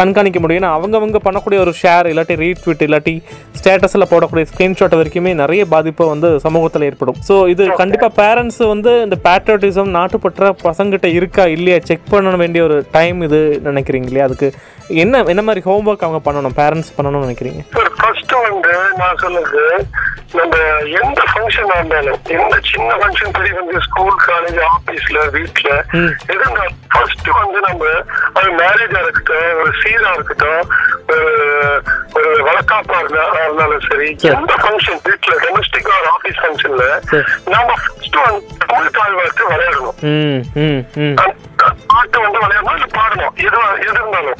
கண்காணிக்க 0.00 0.38
முடியும்? 0.42 0.60
ஏன்னா 0.62 0.72
அவங்கவங்க 0.78 1.18
பண்ணக்கூடிய 1.26 1.58
ஒரு 1.64 1.72
ஷேர் 1.82 2.08
இல்லாட்டி 2.12 2.36
ரீட்வீட் 2.44 2.84
இல்லாட்டி 2.86 3.14
ஸ்டேட்டஸில் 3.58 4.08
போடக்கூடிய 4.12 4.46
ஸ்க்ரீன்ஷாட் 4.50 4.98
வரைக்குமே 5.00 5.32
நிறைய 5.42 5.62
பாதிப்பு 5.74 6.06
வந்து 6.12 6.30
சமூகத்தில் 6.46 6.86
ஏற்படும். 6.90 7.18
ஸோ 7.28 7.36
இது 7.54 7.62
கண்டிப்பாக 7.82 8.12
பேரண்ட்ஸ் 8.22 8.62
வந்து 8.74 8.92
இந்த 9.06 9.18
பேட்ரியாட்டிசம் 9.28 9.94
நாட்டுப்பற்ற 9.98 10.52
பசங்கிட்ட 10.66 11.08
இருக்கா 11.18 11.46
இல்லையா 11.56 11.78
செக் 11.90 12.10
பண்ண 12.14 12.36
வேண்டிய 12.44 12.62
ஒரு 12.68 12.78
டைம் 12.98 13.20
இது 13.28 13.40
நினைக்கிறீங்க 13.70 14.10
இல்லையா? 14.12 14.28
அதுக்கு 14.30 14.50
என்ன 15.04 15.22
என்ன 15.32 15.42
மாதிரி 15.46 15.62
ஹோம்ஒர்க் 15.68 16.06
அவங்க 16.06 16.22
பண்ணணும் 16.26 16.58
பேரண்ட்ஸ் 16.60 16.94
பண்ணணும்னு 16.96 17.26
நினைக்கிறீங்க? 17.26 17.44
சார் 17.72 17.90
ஃபர்ஸ்ட் 17.98 18.34
வந்து 18.42 18.72
நான் 18.98 19.20
சொல்லுது 19.20 19.64
நம்ம 20.34 20.54
எந்த 21.00 21.20
ஃபங்க்ஷன் 21.28 21.70
இருந்தாலும் 21.72 22.18
எந்த 22.36 22.56
சின்ன 22.70 22.88
ஃபங்க்ஷன் 22.96 23.34
பெரிய 23.36 23.52
ஃபங்க்ஷன் 23.56 23.86
ஸ்கூல் 23.86 24.16
காலேஜ் 24.24 24.58
ஆபீஸ்ல 24.68 25.18
வீட்ல 25.34 25.68
ம். 25.98 26.12
எதுங்க 26.34 26.62
ஃபர்ஸ்ட் 26.92 27.30
வந்து 27.36 27.60
நம்ம 27.66 27.84
அது 28.34 28.48
மேரேஜா 28.58 29.00
இருக்கட்டும் 29.00 29.60
ஒரு 29.60 29.72
சீரா 29.80 30.10
இருக்கட்டும் 30.14 30.64
ஒரு 31.10 31.26
ஒரு 32.18 32.42
வழக்கா 32.42 32.76
ஷாப்பா 32.78 32.96
இருந்தா 33.00 33.22
இருந்தாலும் 33.40 33.84
சரி. 33.84 34.08
எந்த 34.30 34.52
ஃபங்க்ஷன் 34.58 34.98
வீட்டுல 35.04 35.34
டொமஸ்டிக் 35.42 35.88
ஆர் 35.92 36.08
ஆபீஸ் 36.10 36.40
ஃபங்க்ஷன்ல 36.40 36.84
சரி. 37.10 37.24
ஃபர்ஸ்ட் 38.10 38.30
வந்து 38.30 38.56
தமிழ் 38.66 38.90
தாழ்வார்த்து 38.90 39.42
விளையாடணும். 39.48 39.96
பாட்டு 41.86 42.20
வந்து 42.20 42.38
விளையாடணும் 42.38 42.72
இல்ல 42.72 42.84
பாடணும் 42.84 43.34
எது 43.34 43.58
எது 43.80 43.90
இருந்தாலும். 43.90 44.34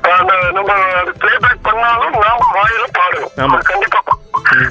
அந்த 0.00 0.34
நம்ம 0.52 0.72
அது 0.72 1.12
பிளேபேக் 1.20 1.62
பண்ணாலும் 1.62 2.10
நாம 2.10 2.44
வாயில 2.54 2.84
பாடணும். 2.98 3.58
கண்டிப்பா. 3.58 4.02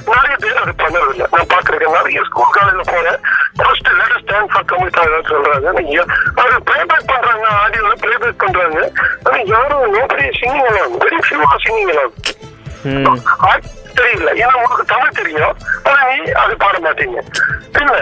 நிறைய 0.06 0.36
பேர் 0.38 0.56
அது 0.56 0.70
பண்ணது 0.70 1.10
இல்ல 1.10 1.28
நான் 1.30 1.46
பாத்துருக்கேன் 1.46 1.90
நிறைய 1.90 2.22
ஸ்கூல் 2.24 2.54
காலேஜ்ல 2.54 2.80
போறேன். 2.84 3.20
First 3.56 3.88
let 3.88 4.22
stand 4.22 4.44
for 4.44 4.64
Tamil 4.64 4.90
தாழ்வார் 4.90 5.20
சொல்றாங்க. 5.20 5.98
அது 6.34 6.58
பிளேபேக் 6.70 7.06
பண்றாங்க 7.06 7.48
ஆடியோல 7.66 7.92
பிளேபேக் 8.00 8.38
பண்றாங்க. 8.38 8.92
ஆனா 9.24 9.42
யாரும் 9.44 9.94
நோபடி 9.94 10.30
சிங்கிங் 10.40 10.64
எல்லாம் 10.64 11.00
வெரி 11.00 11.18
ஃபியூ 11.30 11.42
ஆர் 11.44 11.62
சிங்கிங் 11.64 11.88
எல்லாம் 11.88 12.12
ம். 12.82 13.18
ஆ- 13.44 13.80
தெரியல. 14.00 14.30
ஏன்னா 14.42 14.54
உனக்கு 14.62 14.84
தமிழ் 14.92 15.18
தெரியும். 15.20 15.54
ஆனா 15.88 16.00
நீ 16.10 16.18
அது 16.42 16.54
பாட 16.64 16.76
மாட்டீங்க. 16.86 17.20
இல்ல 17.80 17.96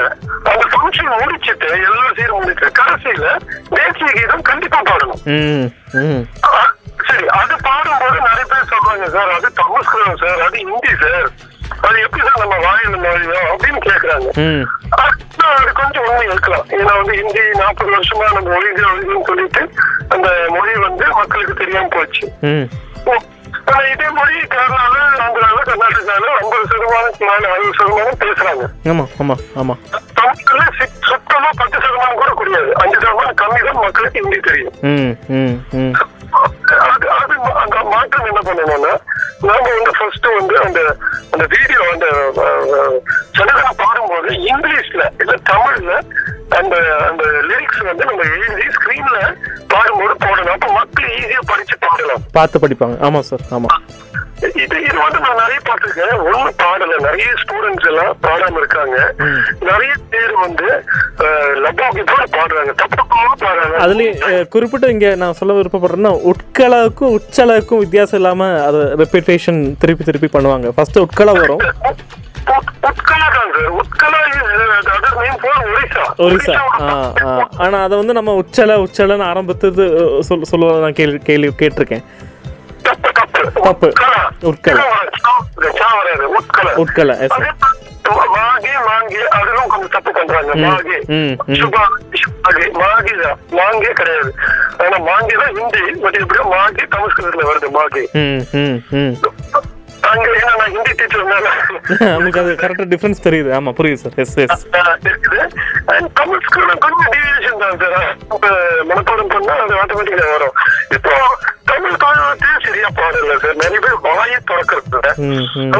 அந்த 0.50 0.64
ஃபங்க்ஷன் 0.72 1.12
முடிச்சிட்டு 1.20 1.68
எல்லாரும் 1.76 2.16
சீர் 2.18 2.34
முடிச்சு 2.38 2.66
கடைசியில 2.78 3.28
தேசிய 3.76 4.10
கீதம் 4.16 4.48
கண்டிப்பா 4.50 4.80
பாடணும். 4.90 5.22
சரி 7.08 7.26
அது 7.38 7.54
பாடும்போது 7.68 8.18
நிறைய 8.26 8.44
பேர் 8.50 8.70
சொல்றாங்க 8.72 9.06
சார் 9.14 9.30
அது 9.36 9.48
சமஸ்கிருதம் 9.60 10.20
சார். 10.22 10.42
அது 10.46 10.56
ஹிந்தி 10.64 10.92
சார். 11.02 11.28
அது 11.86 11.96
எப்படி 12.04 12.22
சார் 12.26 12.42
நம்ம 12.42 12.56
வாயில 12.66 12.94
நுழையும் 13.04 13.48
அப்படின்னு 13.52 13.80
கேக்குறாங்க. 13.88 14.28
அது 15.02 15.72
கொஞ்சம் 15.80 16.04
உண்மை 16.08 16.26
இருக்கலாம். 16.30 16.66
ஏன்னா 16.78 16.92
வந்து 17.00 17.14
ஹிந்தி 17.20 17.42
நாற்பது 17.60 17.90
வருஷமா 17.96 18.26
நம்ம 18.36 18.54
ஒழிஞ்சு 18.58 18.84
ஒழிஞ்சுன்னு 18.90 19.28
சொல்லிட்டு 19.30 19.62
அந்த 20.14 20.28
மொழி 20.56 20.72
வந்து 20.86 21.06
மக்களுக்கு 21.20 21.60
தெரியாம 21.62 21.90
போச்சு. 21.96 22.26
ஆனா 23.70 23.82
இதே 23.92 24.08
மொழி 24.16 24.36
கேரளால 24.52 24.94
ஆந்திரால 25.24 25.58
கர்நாடகால 25.68 26.26
ஐம்பது 26.38 26.64
சதமானத்துக்கு 26.70 27.26
மேல 27.30 27.48
அறுபது 27.54 27.76
சதமானம் 27.78 28.20
பேசுறாங்க. 28.22 28.64
ஆமாம் 28.90 29.10
ஆமாம் 29.20 29.42
ஆமாம் 29.60 29.80
தமிழ்ல 30.18 30.62
சுத்தமா 31.08 31.50
பத்து 31.60 31.76
சதமானம் 31.84 32.20
கூட 32.20 32.30
கூடாது 32.40 32.70
அஞ்சு 32.82 32.96
சதமானம் 32.98 33.38
கம்மி 33.42 33.60
தான் 33.66 33.82
மக்களுக்கு 33.84 34.20
ஹிந்தி 34.20 34.40
தெரியும். 34.48 34.74
அது 36.86 37.06
அது 37.16 37.34
அந்த 37.62 37.76
மாற்றம் 37.92 38.28
என்ன 38.30 38.40
பண்ணணும்னா 38.48 38.92
நாம 39.48 39.64
வந்து 39.76 39.92
ஃபர்ஸ்ட் 39.98 40.28
வந்து 40.38 40.56
அந்த 40.66 40.80
அந்த 41.32 41.44
வீடியோ 41.54 41.80
அந்த 41.92 42.06
சனகனை 43.38 43.72
பாடும்போது 43.82 44.30
இங்கிலீஷ்ல 44.50 45.04
இல்ல 45.22 45.34
தமிழ்ல 45.50 45.94
அந்த 46.58 46.76
அந்த 47.08 47.24
லிரிக்ஸ் 47.48 47.82
வந்து 47.88 48.04
நம்ம 48.10 48.22
எழுதி 48.34 48.66
ஸ்கிரீன்ல 48.76 49.18
பாடும்போது 49.72 50.14
போடணும். 50.24 50.54
அப்ப 50.56 50.68
மக்கள் 50.78 51.10
ஈஸியா 51.18 51.42
படிச்சு 51.50 51.76
பாடலாம். 51.86 52.22
பார்த்து 52.38 52.62
படிப்பாங்க. 52.64 52.96
ஆமாம் 53.08 53.26
சார் 53.30 53.44
ஆமாம் 53.56 53.74
இது 54.62 54.76
இது 54.86 54.98
வந்து 55.04 55.18
நான் 55.24 55.40
நிறைய 55.40 55.58
பார்த்திருக்கேன். 55.66 56.20
ஒண்ணு 56.28 56.50
பாடல. 56.62 56.94
நிறைய 57.06 57.30
ஸ்டூடெண்ட்ஸ் 57.40 57.88
எல்லாம் 57.90 58.12
பாடாம 58.26 58.60
இருக்காங்க. 58.60 58.96
நிறைய 59.68 59.92
பேர் 60.12 60.32
வந்து 60.44 60.68
லப்பாக்கிப்போட 61.64 62.24
பாடுறாங்க. 62.36 62.72
தப்பு 62.82 63.02
பாடுறாங்க. 63.42 63.76
அதுலேயும் 63.84 64.48
குறிப்பிட்ட 64.54 64.94
இங்கே 64.94 65.10
நான் 65.22 65.38
சொல்ல 65.40 65.56
விருப்பப்படுறேன்னா 65.58 66.12
உட்களாவுக்கும் 66.32 67.14
உச்சலாவுக்கும் 67.18 67.82
வித்தியாசம் 67.84 68.20
இல்லாமல் 68.20 68.56
அதை 68.68 68.80
ரெப்பிட்டேஷன் 69.02 69.60
திருப்பி 69.84 70.06
திருப்பி 70.08 70.30
பண்ணுவாங்க. 70.36 70.72
ஃபர்ஸ்ட் 70.78 71.04
உட்கலா 71.04 71.34
வரும். 71.42 71.62
ஒரிசா 75.68 76.04
ஒரிசா 76.24 76.54
ஆ 76.80 76.88
ஆ 77.24 77.32
ஆனால் 77.58 77.82
அதை 77.82 77.94
வந்து 78.00 78.16
நம்ம 78.18 78.34
உச்சல 78.40 78.76
உச்சலன்னு 78.84 79.26
ஆரம்பித்தது 79.28 79.84
சொல் 80.28 80.48
சொல்லுவதை 80.50 80.80
நான் 80.84 80.98
கேள்வி 81.00 81.20
கேள்வி 81.24 81.52
கேட்டிருக்கேன் 81.60 82.04
தப்பு 83.60 83.88
உட்கலா. 84.50 84.82
உட்கலா 86.82 87.14
மாகி 88.32 88.70
மாங்கி 88.86 89.18
அதெல்லாம் 89.30 89.68
கொஞ்சம் 89.72 89.92
தப்பு 89.94 90.10
பண்றாங்க 90.12 90.54
மாகி 90.62 90.96
மாகி 92.80 93.14
மாங்கே 93.58 93.92
கிடையாது 93.92 94.30
ஆனா 94.82 94.98
மாங்கி 95.08 95.34
தான் 95.36 95.52
ஹிந்தி 95.58 95.82
பட் 96.02 96.18
எப்படியோ 96.20 96.46
மாகி 96.54 96.84
சமஸ்கிருதத்துல 96.94 97.48
வருது 97.50 97.70
மாகி 97.76 98.04
உங்களுக்கு 100.08 100.48
அது 102.42 102.50
கரெக்டாக 102.62 102.86
டிஃப்ரென்ஸ் 102.92 103.24
தெரியுது. 103.26 103.50
ஆமாம் 103.56 103.76
புரியுது 103.78 104.00
சார் 104.02 104.16
எஸ் 104.22 104.34
எஸ் 104.44 104.62
இருக்குது. 105.10 105.40
தமிழ் 106.18 106.44
ஸ்கூல்ல 106.46 106.72
கொஞ்சம் 106.84 107.10
டீவியேஷன் 107.14 107.60
தான் 107.62 107.78
சார் 107.82 107.96
இப்ப 108.34 108.46
மனப்பாடம் 108.90 109.32
பண்ணா 109.34 109.54
அது 109.64 109.74
ஆட்டோமேட்டிக்கா 109.82 110.26
வரும். 110.34 110.54
இப்போ 110.96 111.12
தமிழ் 111.70 112.00
தாய்வார்த்தையே 112.02 112.56
சரியா 112.66 112.88
பாடல 112.98 113.34
சார். 113.42 113.58
நிறைய 113.62 113.80
பேர் 113.84 113.98
வாயை 114.06 114.38
திறக்கிறது 114.50 114.98
அந்த 115.64 115.78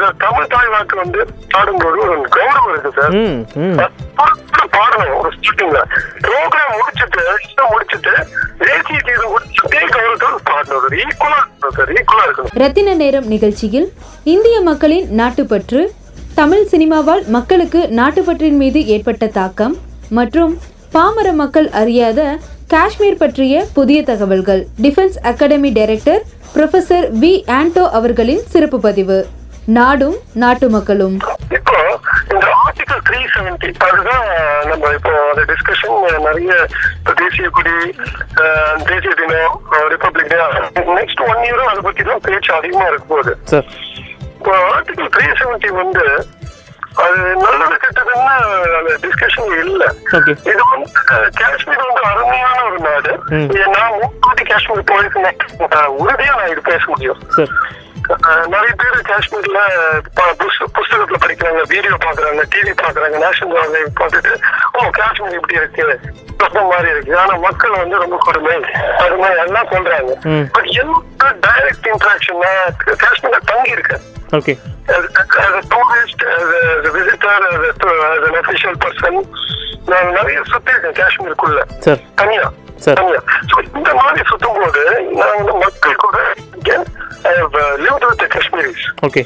சார், 0.00 0.16
தமிழ் 0.24 0.50
தாய்வாக்கு 0.54 0.96
வந்து 1.02 1.20
பாடும்போது 1.54 1.98
ஒரு 2.04 2.16
கௌரவம் 2.36 2.70
இருக்கு 2.72 2.92
சார். 2.98 3.14
பாடணும் 4.76 5.16
ஒரு 5.20 5.30
ஸ்டார்டிங்ல. 5.36 5.80
ப்ரோக்ராம் 6.26 6.70
முடிச்சிட்டு 6.76 7.22
இஷ்டம் 7.46 7.70
முடிச்சிட்டு 7.72 8.12
தேசிய 8.62 8.98
கீதம் 9.06 9.32
முடிச்சுட்டே 9.32 9.80
கௌரவத்தோடு 9.94 10.38
பாடணும் 10.50 10.96
ஈக்குவலா 11.02 11.40
இருக்கணும் 11.40 11.74
சார் 11.78 11.92
ஈக்குவலா 11.96 12.24
இருக்கணும். 12.26 12.54
ரத்தின 12.62 12.94
நேரம் 13.02 13.28
நிகழ்ச்சியில் 13.34 13.88
இந்திய 14.34 14.56
மக்களின் 14.70 15.08
நாட்டுப்பற்று 15.20 15.82
தமிழ் 16.40 16.68
சினிமாவால் 16.72 17.24
மக்களுக்கு 17.36 17.80
நாட்டுப்பற்றின் 18.00 18.60
மீது 18.62 18.80
ஏற்பட்ட 18.94 19.26
தாக்கம் 19.38 19.74
மற்றும் 20.18 20.54
பாமர 20.94 21.28
மக்கள் 21.42 21.68
அறியாத 21.80 22.20
காஷ்மீர் 22.72 23.18
பற்றிய 23.20 23.54
புதிய 23.76 23.98
தகவல்கள். 24.10 24.60
Defence 24.84 25.16
academy 25.30 25.70
director 25.78 26.22
professor 26.54 27.06
V 27.22 27.32
Anto 27.58 27.84
அவர்களின் 27.98 28.42
சிறப்பு 28.52 28.78
பதிவு. 28.86 29.18
நாடும் 29.76 30.16
நாட்டு 30.42 30.66
மக்களும். 30.76 31.16
இப்போ 31.56 31.74
இந்த 32.32 32.46
ஆர்டிகல் 32.62 33.02
த்ரீ 33.08 33.20
செவன்டி 33.34 33.68
அதுதான் 33.86 34.24
நம்ம 34.70 34.92
இப்போ 34.98 35.12
அந்த 35.30 35.42
டிஸ்கஷன் 35.50 35.96
நிறைய 36.28 36.52
தேசிய 37.20 37.48
கொடி 37.58 37.76
தேசிய 38.90 39.12
தினம் 39.20 39.56
ரிப்பப்ளிக் 39.94 40.32
டே 40.32 40.38
நெக்ஸ்ட் 41.00 41.22
ஒன் 41.30 41.42
இயரும் 41.48 41.70
அதை 41.72 41.82
பத்தி 41.88 42.04
தான் 42.10 42.24
பேச்சு 42.28 42.52
அதிகமா 42.58 42.86
இருக்க 42.90 43.06
போகுது. 43.12 43.34
சார். 43.52 43.68
இப்போ 44.38 44.54
ஆர்டிகல் 44.74 45.12
த்ரீ 45.16 45.26
செவன்டி 45.40 45.70
வந்து 45.82 46.06
அது 47.04 47.18
நல்லது 47.42 47.76
கெட்டதுன்னு 47.82 48.34
அந்த 48.78 48.92
டிஸ்கஷன் 49.04 49.52
இல்ல. 49.64 49.84
இது 50.50 50.62
வந்து 50.72 51.00
காஷ்மீர் 51.40 51.86
வந்து 51.86 52.02
அருமையான 52.10 52.58
ஒரு 52.68 52.78
நாடு. 52.88 53.12
நான் 53.76 53.94
முன்னாடி 54.00 54.44
காஷ்மீர் 54.50 54.90
போயிருக்கேன். 54.90 55.38
உறுதியா 56.00 56.34
நான் 56.40 56.52
இது 56.54 56.62
பேச 56.72 56.82
முடியும். 56.86 57.22
நிறைய 58.52 58.72
பேர் 58.80 59.06
காஷ்மீர்ல 59.10 59.60
புஸ்தகத்துல 60.76 61.18
படிக்கிறாங்க 61.24 61.62
வீடியோ 61.72 61.98
பாக்குறாங்க 62.06 62.44
டிவி 62.54 62.72
பாக்குறாங்க 62.82 63.16
நேஷனல் 63.24 63.86
பார்த்துட்டு 64.00 64.32
ஓ 64.76 64.90
காஷ்மீர் 65.00 65.38
இப்படி 65.38 65.60
இருக்கு 65.60 65.86
மாதிரி 66.72 66.88
இருக்கு. 66.92 67.12
ஆனா 67.20 67.34
மக்கள் 67.44 67.78
வந்து 67.82 67.96
ரொம்ப 68.02 68.16
கொடுமை. 68.24 68.56
அது 69.04 69.16
மாதிரி 69.20 69.40
எல்லாம் 69.44 69.70
சொல்றாங்க. 69.72 70.12
பட் 70.56 70.70
என்ன 70.82 71.30
டைரக்ட் 71.46 71.88
இன்ட்ராக்ஷன் 71.92 72.42
காஷ்மீர்ல 73.04 73.40
தங்கி 73.52 73.76
இருக்கு 73.78 73.98
as, 74.88 75.04
as 75.38 75.52
a 75.52 75.62
tourist, 75.74 76.18
as 76.32 76.42
a, 76.42 76.62
as 76.78 76.84
a 76.84 76.92
visitor, 76.98 77.36
as, 77.48 77.58
a, 77.58 77.92
as 78.12 78.28
an 78.28 78.34
official 78.42 78.74
person, 78.84 79.26
நான் 79.86 80.10
நிறைய 80.10 80.42
சுத்தி 80.46 80.72
இருக்கேன் 80.78 81.06
காஷ்மீருக்குள்ள. 81.06 81.60
தனியா. 82.14 82.52
இந்த 83.74 83.94
மாதிரி 83.94 84.22
சுத்தும் 84.28 84.60
போது 84.60 85.02
நான் 85.02 85.36
வந்து 85.36 85.52
மக்கள் 85.52 85.94
கூட 85.94 86.18
live 87.52 88.08
with 88.08 88.22
Kashmiris 88.34 88.86
okay 89.06 89.22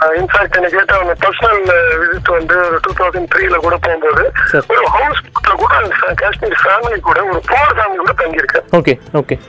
in fact 0.00 0.56
எனக்கு 0.56 0.76
கேட்ட 0.76 0.98
அந்த 0.98 1.14
பர்சனல் 1.20 1.62
விசிட் 2.00 2.30
வந்து 2.30 2.56
ஒரு 2.56 2.80
டூ 2.82 2.92
தௌசண்ட் 2.92 3.26
த்ரீல 3.34 3.56
கூட 3.56 3.76
போகும்போது. 3.76 4.32
ஒரு 4.68 4.86
ஹவுஸ் 4.86 5.18
கூட 5.42 5.74
காஷ்மீர் 6.14 6.60
ஃபேமிலி 6.64 7.00
கூட 7.00 7.24
ஒரு 7.24 7.40
போர் 7.46 7.76
ஃபேமிலி 7.76 7.96
கூட 7.96 8.12
தங்கியிருக்கேன். 8.16 8.66
ஓகே 8.72 9.00
ஓகே 9.14 9.40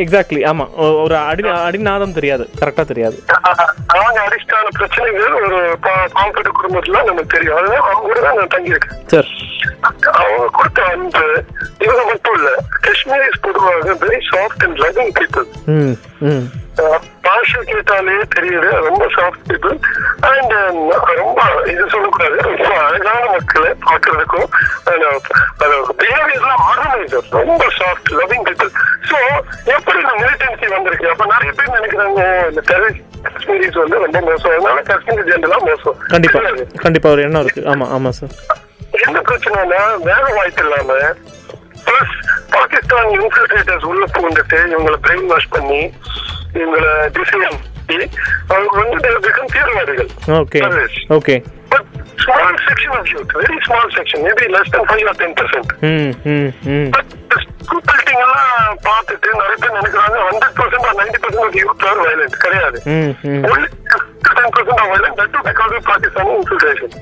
எக்ஸாக்ட்லி 0.00 0.46
ஆமாம் 0.46 0.74
ஒரு 0.76 1.16
அடி 1.16 1.42
அடிநாதம் 1.42 2.14
தெரியாது. 2.14 2.48
கரெக்டாக 2.60 2.84
தெரியாது. 2.84 3.22
அவங்க 3.86 4.28
அடிஸ்டான 4.28 4.68
பிரச்சனைகள் 4.70 5.32
ஒரு 5.32 5.78
பா- 5.82 6.08
பாவப்பட்ட 6.14 6.48
குடும்பத்துல 6.62 6.90
நமக்கு 6.90 7.26
தெரியும். 7.26 7.56
அதுதான் 7.56 7.80
அவங்க 7.80 8.00
கூட 8.00 8.20
நான் 8.20 8.46
தங்கியிருக்கேன். 8.46 9.06
சார் 9.06 9.26
அவங்க 10.14 10.48
கொடுத்த 10.56 10.82
அன்பு 10.92 11.24
இவங்க 11.84 12.02
மட்டும் 12.10 12.36
இல்ல 12.38 12.50
காஷ்மீரிஸ் 12.84 13.42
பொதுவாக 13.46 13.94
very 14.02 14.20
soft 14.32 14.64
and 14.66 14.82
loving 14.84 15.14
people 15.18 15.48
பாஷை 17.26 17.60
கேட்டாலே 17.64 18.14
தெரியுது 18.34 18.70
ரொம்ப 18.86 19.04
சாஃப்ட் 19.16 19.44
பீப்புள் 19.50 19.74
அண்ட் 20.30 20.54
ரொம்ப 21.20 21.40
இது 21.72 21.84
சொல்லக்கூடாது 21.94 22.36
ரொம்ப 22.48 22.68
அழகான 22.86 23.22
மக்களை 23.34 23.70
பார்க்கறதுக்கும் 23.86 24.48
பிஹேவியர்லாம் 26.02 26.64
ஆர்கனைசர் 26.70 27.30
ரொம்ப 27.40 27.64
சாஃப்ட் 27.80 28.12
லவிங் 28.20 28.46
பீப்புள் 28.48 28.72
ஸோ 29.10 29.18
எப்படி 29.76 29.98
இந்த 30.04 30.14
மிலிட்டன்சி 30.22 30.68
வந்திருக்கு 30.76 31.12
அப்ப 31.12 31.26
நிறைய 31.34 31.52
பேர் 31.58 31.76
நினைக்கிறாங்க 31.78 32.20
இந்த 32.50 32.62
டெரரிஸ்ட் 32.70 33.02
காஷ்மீரிஸ் 33.26 33.80
வந்து 33.82 33.98
ரொம்ப 34.00 34.20
மோசம். 34.26 34.52
அதனால 34.54 34.80
காஷ்மீர் 34.88 35.28
ஜென்ரலா 35.30 35.58
மோசம். 35.68 35.96
கண்டிப்பா. 36.12 36.40
கண்டிப்பா 36.84 37.10
ஒரு 37.14 37.22
எண்ணம் 37.26 37.44
இருக்கு. 37.44 37.62
ஆமா 37.72 37.86
ஆமா 37.96 38.10
சார் 38.18 38.34
என்ன 39.02 39.18
பிரச்சனைனா 39.28 39.80
வேலை 40.08 40.30
வாய்ப்பு 40.38 40.62
இல்லாம 40.64 40.98
பிளஸ் 41.86 42.16
பாகிஸ்தான் 42.54 43.10
இன்ஃபில்ட்ரேட்டர்ஸ் 43.16 43.88
உள்ள 43.90 44.04
பூந்துட்டு 44.14 44.58
இவங்களை 44.72 44.98
பிரெயின் 45.06 45.30
வாஷ் 45.32 45.52
பண்ணி 45.56 45.82
இவங்களை 46.60 46.92
திசையம் 47.16 47.58
அவங்க 48.54 48.76
வந்து 48.80 48.98
become 49.26 49.48
தீவிரவாதிகள் 49.54 50.10
okay 50.38 50.60
Terrorists. 50.62 51.02
Okay 51.16 51.36
But 51.72 51.84
small 52.24 52.54
section 52.66 52.92
of 52.98 53.06
youth, 53.12 53.32
very 53.38 53.56
small 53.66 53.86
section, 53.96 54.18
maybe 54.26 54.44
less 54.54 54.68
than 54.74 54.84
5 54.92 55.08
or 55.10 55.14
10%. 55.22 55.72
ம் 55.88 56.12
ம் 56.34 56.50
ம் 56.74 56.88
But 56.94 57.08
the 57.32 57.38
school 57.44 57.80
building 57.88 58.20
எல்லாம் 58.24 58.78
பார்த்துட்டு 58.86 59.28
நிறைய 59.40 59.56
பேர் 59.62 59.76
நினைக்கிறாங்க 59.78 60.18
hundred 60.28 60.56
percent 60.60 60.86
or 60.90 60.96
ninety 61.00 61.20
percent 61.24 61.46
of 61.46 61.58
youth 61.62 61.84
are 61.90 62.00
violent 62.04 62.38
கிடையாது. 62.44 62.78
Only 63.50 63.68
ten 64.30 64.54
percent 64.56 64.80
of 64.82 64.90
violent 64.92 65.18
that 65.22 65.36
because 65.50 65.74
of 65.78 65.86
Pakistan 65.90 66.32
infiltration 66.38 66.94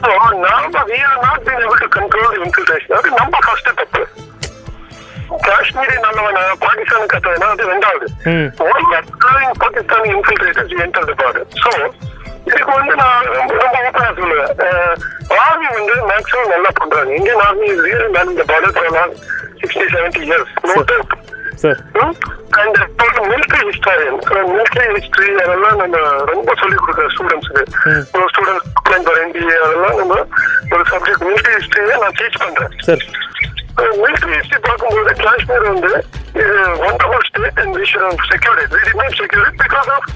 so 0.00 0.10
நாம 0.42 0.82
we 0.88 0.98
are 1.06 1.20
not 1.22 1.44
been 1.46 1.62
able 1.62 1.80
to 1.82 1.88
control 1.96 2.36
infiltration 2.40 2.96
அது 2.98 3.10
நம்ம 3.20 3.38
first 3.46 3.70
தப்பு. 3.74 4.02
காஷ்மீரி 5.46 5.96
நல்லவன 6.04 6.42
பாகிஸ்தான் 6.60 7.10
கத்தவனா 7.12 7.48
அது 7.54 7.64
ரெண்டாவது. 7.72 8.06
ம். 8.30 8.48
பாகிஸ்தான் 9.62 10.06
இன்ஃபில்ட்ரேட்டர்ஸ் 10.12 10.76
என்டர் 10.84 11.18
பாடு 11.22 11.42
so 11.62 11.72
இதுக்கு 12.48 12.70
வந்து 12.72 12.94
நான் 12.96 13.26
ரொம்ப 13.32 13.54
ரொம்ப 13.62 13.78
ஓப்பனா 13.86 14.10
சொல்லுவேன். 14.20 14.52
ஆர்மி 15.38 15.66
வந்து 15.74 15.94
மேக்ஸிமம் 16.10 16.52
நல்லா 16.54 16.70
பண்றாங்க. 16.78 17.10
Indian 17.18 17.42
army 17.46 17.66
is 17.72 17.82
real 17.88 18.12
man 18.14 18.30
இந்த 18.34 18.44
for 18.48 19.12
sixty 19.60 19.86
seventy 19.94 20.22
years 20.28 20.54
no 20.68 20.76
doubt 20.82 21.14
sir 21.62 21.78
and 22.60 22.78
military 23.28 23.62
historian 23.68 24.18
military 24.50 24.86
history 24.96 25.30
அதெல்லாம் 25.44 25.78
நம்ம 25.82 25.98
ரொம்ப 26.32 26.54
சொல்லிக் 26.60 26.82
கொடுக்குற 26.82 27.08
ஸ்டூடெண்ட்ஸுக்கு 27.14 27.64
ஒரு 28.16 28.28
ஃபார் 29.06 29.20
என்டிஏ 29.22 29.56
அதெல்லாம் 29.64 29.98
நம்ம 29.98 30.14
ஒரு 30.72 30.84
சப்ஜெக்ட் 30.92 31.24
மிலிட்டரி 31.26 31.56
ஹிஸ்டரியை 31.58 31.98
நான் 32.04 32.16
டீச் 32.20 32.40
பண்றேன். 32.44 32.74
சார் 32.86 33.04
மிலிட்டரி 33.98 34.34
ஹிஸ்டரி 34.38 34.62
பார்க்கும்போது 34.68 35.14
காஷ்மீர் 35.24 35.68
வந்து 35.72 35.92
ஒண்டர்ஃபுல் 36.88 37.26
ஸ்டேட் 37.28 37.60
அண்ட் 37.64 37.76
விஷயம் 37.76 38.16
secured 38.30 38.74
we 38.74 38.82
remain 38.90 39.16
secured 39.20 39.58
because 39.64 39.90
of 39.96 40.08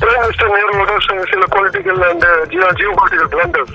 prime 0.00 0.22
minister 0.22 0.52
நேருவோட 0.54 0.92
சில 1.32 1.44
political 1.54 2.02
and 2.08 2.26
geo 2.52 2.68
geopolitical 2.98 3.30
blunders 3.34 3.74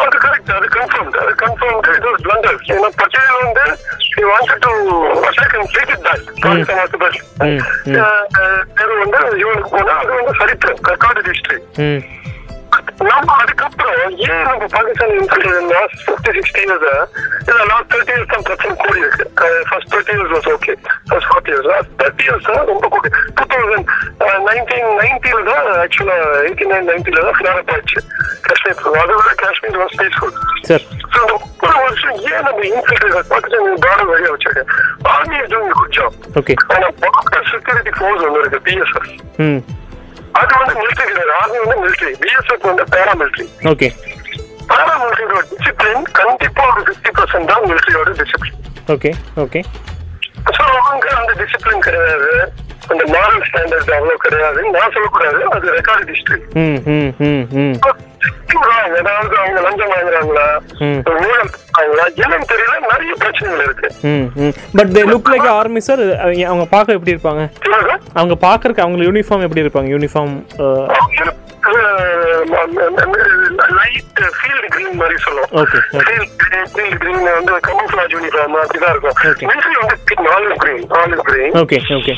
அது 0.00 0.16
கரெக்ட் 0.24 0.52
அது 0.56 0.68
கன்ஃபார்ம் 0.76 1.10
அது 1.22 1.32
கன்ஃபார்ம் 1.42 1.80
இட் 1.90 2.24
பிளண்டர்ஸ் 2.26 2.64
ஏன்னா 2.72 2.90
பட்டேல் 3.00 3.38
வந்து 3.40 3.64
attack 5.28 5.52
and 5.58 5.68
take 5.74 5.92
it 5.94 6.00
back 6.06 6.20
Pakistan 6.42 6.80
occupation 6.80 7.28
Nehru 8.72 8.94
வந்து 9.02 9.20
இவனுக்கு 9.42 9.70
போனா 9.70 9.94
அது 10.02 10.12
வந்து 10.18 10.34
சரித்திரம். 10.40 10.80
ரெக்கார்டு 10.90 11.22
ஹிஸ்டரி 11.28 11.58
நம்ம 13.02 13.36
அதுக்கப்புறம் 13.38 14.14
ஏன் 14.26 14.42
நம்ம 14.42 14.66
Pakistan 14.74 15.12
last 15.72 16.00
fifty 16.04 16.32
sixty 16.36 16.62
years 16.62 16.86
thirty 17.92 18.12
years 18.12 18.32
தான் 18.32 18.44
பிரச்சனை 18.48 18.74
கூடி 18.76 19.00
இருக்கு 19.00 19.26
first 19.68 19.90
thirty 19.92 20.14
years 20.14 20.32
was 20.34 20.48
okay 20.54 20.74
first 21.08 21.28
forty 21.30 21.52
years 21.52 21.68
last 21.72 21.92
thirty 22.00 22.26
years 22.26 22.46
தான் 22.48 22.68
ரொம்ப 22.72 22.88
கூடி 22.88 23.10
டூ 23.36 23.46
தௌசண்ட் 23.52 23.88
நைன்டீன் 24.48 24.90
நைன்டில 25.00 25.42
தான் 25.50 25.66
ஆக்சுவலா 25.76 26.16
எயிட்டி 26.42 26.68
நைன் 26.72 26.88
நைன்டில 26.90 27.24
தான் 27.26 27.36
ஃபிளாரப் 27.38 27.72
ஆயிடுச்சு 27.74 28.00
காஷ்மீர் 28.46 29.00
அதை 29.02 29.16
விட 29.18 29.34
Kashmir 29.42 29.80
was 29.82 29.96
peaceful 30.00 30.34
sir 30.68 30.86
so 31.06 31.20
இந்த 31.22 31.66
ஒரு 31.68 31.76
வருஷம் 31.82 32.16
ஏன் 32.30 32.44
நம்ம 32.46 32.64
இன்ஃபில்ட்ரேட் 32.70 33.30
பாகிஸ்தான் 33.32 33.84
பார்டர் 33.84 34.10
வழியா 34.10 34.32
வச்சிருக்கேன் 34.34 34.72
army 35.12 35.38
is 35.42 35.52
doing 35.52 35.76
good 35.76 35.94
job 35.98 36.18
okay 36.40 36.56
ஆனா 36.74 36.88
பார்டர் 37.04 37.48
செக்யூரிட்டி 37.52 37.94
ஃபோர்ஸ் 37.98 38.24
ஒன்று 38.26 38.42
இருக்கு 38.42 38.64
பிஎஸ்எஃப் 38.66 39.80
அது 40.40 40.52
வந்து 40.58 40.74
மிலிட்டரி 40.78 41.08
கிடையாது 41.10 41.32
ஆர்மி 41.38 41.58
வந்து 41.64 41.76
மிலிட்டரி 41.82 42.12
பிஎஸ்எஃப் 42.22 42.66
வந்து 42.70 42.84
பேராமிலிட்டரி 42.94 43.46
ஓகே 43.72 43.88
பாராமிலிட்டரியோட 44.70 45.42
டிசிப்ளின் 45.52 46.04
கண்டிப்பா 46.20 46.64
ஒரு 46.70 46.82
ஃபிஃப்டி 46.86 47.12
பர்சன்ட் 47.18 47.50
தான் 47.52 47.64
மிலிட்டரியோட 47.64 48.12
டிசிப்ளின் 48.20 48.58
ஓகே 48.88 49.10
ஓகே 49.38 49.60
ஸோ 50.56 50.62
அவங்க 50.80 51.06
அந்த 51.20 51.32
டிசிப்ளின் 51.40 51.86
கிடையாது. 51.86 52.30
அந்த 52.92 53.02
மாரல் 53.14 53.44
ஸ்டாண்டர்ட் 53.48 53.92
அவ்வளவு 53.96 54.22
கிடையாது. 54.26 54.60
நான் 54.76 54.94
சொல்லக்கூடாது. 54.94 55.40
அது 55.56 55.66
ரெக்கார்டு 55.78 56.12
ஹிஸ்டரி 56.14 56.40
ஏதாவது 58.98 59.34
அவங்க 59.40 59.60
லஞ்சம் 59.66 59.92
வாங்குறாங்களா. 59.92 60.44
ஊழல் 61.12 61.50
என்னன்னு 62.22 62.48
தெரியல. 62.52 62.74
நிறைய 62.90 63.12
பிரச்சனைகள் 63.22 63.64
இருக்கு. 63.66 63.88
But 64.78 64.92
they 64.96 65.02
look 65.12 65.30
like 65.32 65.48
army 65.58 65.80
sir 65.88 66.02
அவங்க 66.50 66.66
பார்க்க 66.74 66.96
எப்படி 66.98 67.14
இருப்பாங்க. 67.14 67.44
அவங்க 68.18 68.36
பார்க்கறக்கு 68.46 68.84
அவங்க 68.84 69.00
யூனிஃபார்ம் 69.08 69.46
எப்படி 69.46 69.64
இருப்பாங்க? 69.64 69.90
யூனிஃபார்ம் 69.96 70.34
லைட் 73.82 74.20
ஃபீல்டு 74.38 74.68
கிரீன் 74.74 74.98
மாதிரி 75.00 75.16
சொல்லுவோம். 75.18 75.52
ஃபீல்டு 76.00 76.98
கிரீன் 77.02 77.22
வந்து 77.30 77.52
கமோஃபிளாஜ் 77.68 78.14
யூனிஃபார்ம் 78.16 78.58
அப்படிதான் 78.62 78.92
இருக்கும். 78.94 79.16
மிலிட்டரி 79.50 79.76
வந்து 79.80 79.96
olive 80.36 80.58
green 80.62 80.86
green 81.28 81.56
okay 81.62 81.78
okay 81.98 82.14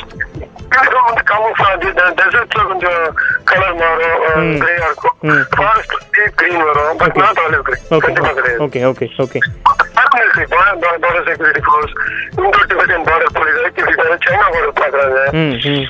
வந்து 1.64 1.88
டெசர்ட்ல 2.18 2.62
கொஞ்சம் 2.70 3.02
கலர் 3.44 3.76
மாறும். 3.80 4.16
கிரேயா 4.62 4.86
இருக்கும். 4.88 5.16
ஃபாரஸ்ட் 5.54 5.94
கிரீன் 6.38 6.64
வரும் 6.64 6.98
பட் 7.02 7.18
நாட் 7.22 7.40
ஆலிவ் 7.44 7.64
கிரீன் 7.68 7.84
கண்டிப்பா 7.98 8.32
கிடையாது. 8.32 8.60
Okay 8.66 8.82
okay 8.90 9.08
okay 9.24 9.40
military 10.14 10.44
border 10.50 11.24
security 11.28 11.62
force 11.66 11.94
Indo 12.36 12.60
Tibetan 12.70 13.06
border 13.08 13.32
police 13.36 13.60
activity 13.62 13.94
China 14.26 14.46
border 14.48 14.78
பாக்குறாங்க 14.80 15.20
ம் 15.40 15.54
ம். 15.70 15.86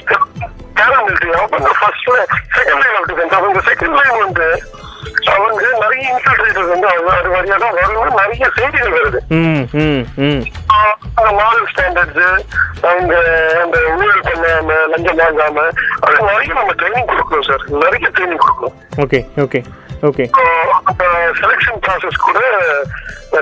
பேராமிலிட்டரி 0.78 1.30
அவங்க 1.38 1.72
ஃபர்ஸ்ட்ல 1.80 2.16
செகண்ட் 2.56 2.80
லைன் 2.82 2.96
ஆஃப் 3.00 3.08
டிஃபென்ஸ் 3.10 3.36
அவங்க 3.38 3.60
செகண்ட் 3.68 3.96
லைன் 4.00 4.16
வந்து 4.24 4.46
அவங்க 5.34 5.62
நிறைய 5.84 6.04
இன்ஃபில்ட்ரேட்டர்ஸ் 6.14 6.72
வந்து 6.72 6.88
அது 6.92 7.28
வழியா 7.36 7.56
தான் 7.64 7.76
வரணும் 7.78 8.18
நிறைய 8.22 8.50
செய்திகள் 8.58 8.96
வருது. 8.96 9.20
அந்த 11.16 11.30
மாரல் 11.38 11.68
ஸ்டாண்டர்ட்ஸ் 11.72 12.26
அவங்க 12.88 13.14
அந்த 13.62 13.76
ஊழல் 14.00 14.26
பண்ண 14.26 14.44
அந்த 14.60 14.74
லஞ்சம் 14.92 15.20
வாங்காம 15.22 15.66
அது 16.04 16.16
நிறைய 16.30 16.50
நம்ம 16.58 16.74
ட்ரைனிங் 16.80 17.08
கொடுக்கணும் 17.12 17.48
சார் 17.50 17.64
நிறைய 17.84 18.06
ட்ரைனிங் 18.16 18.44
கொடுக்கணும். 18.44 18.76
Okay 19.04 19.20
okay 19.46 19.62
okay. 20.08 20.24
Selection 21.40 21.78
process 21.84 22.24
கூட 22.24 22.40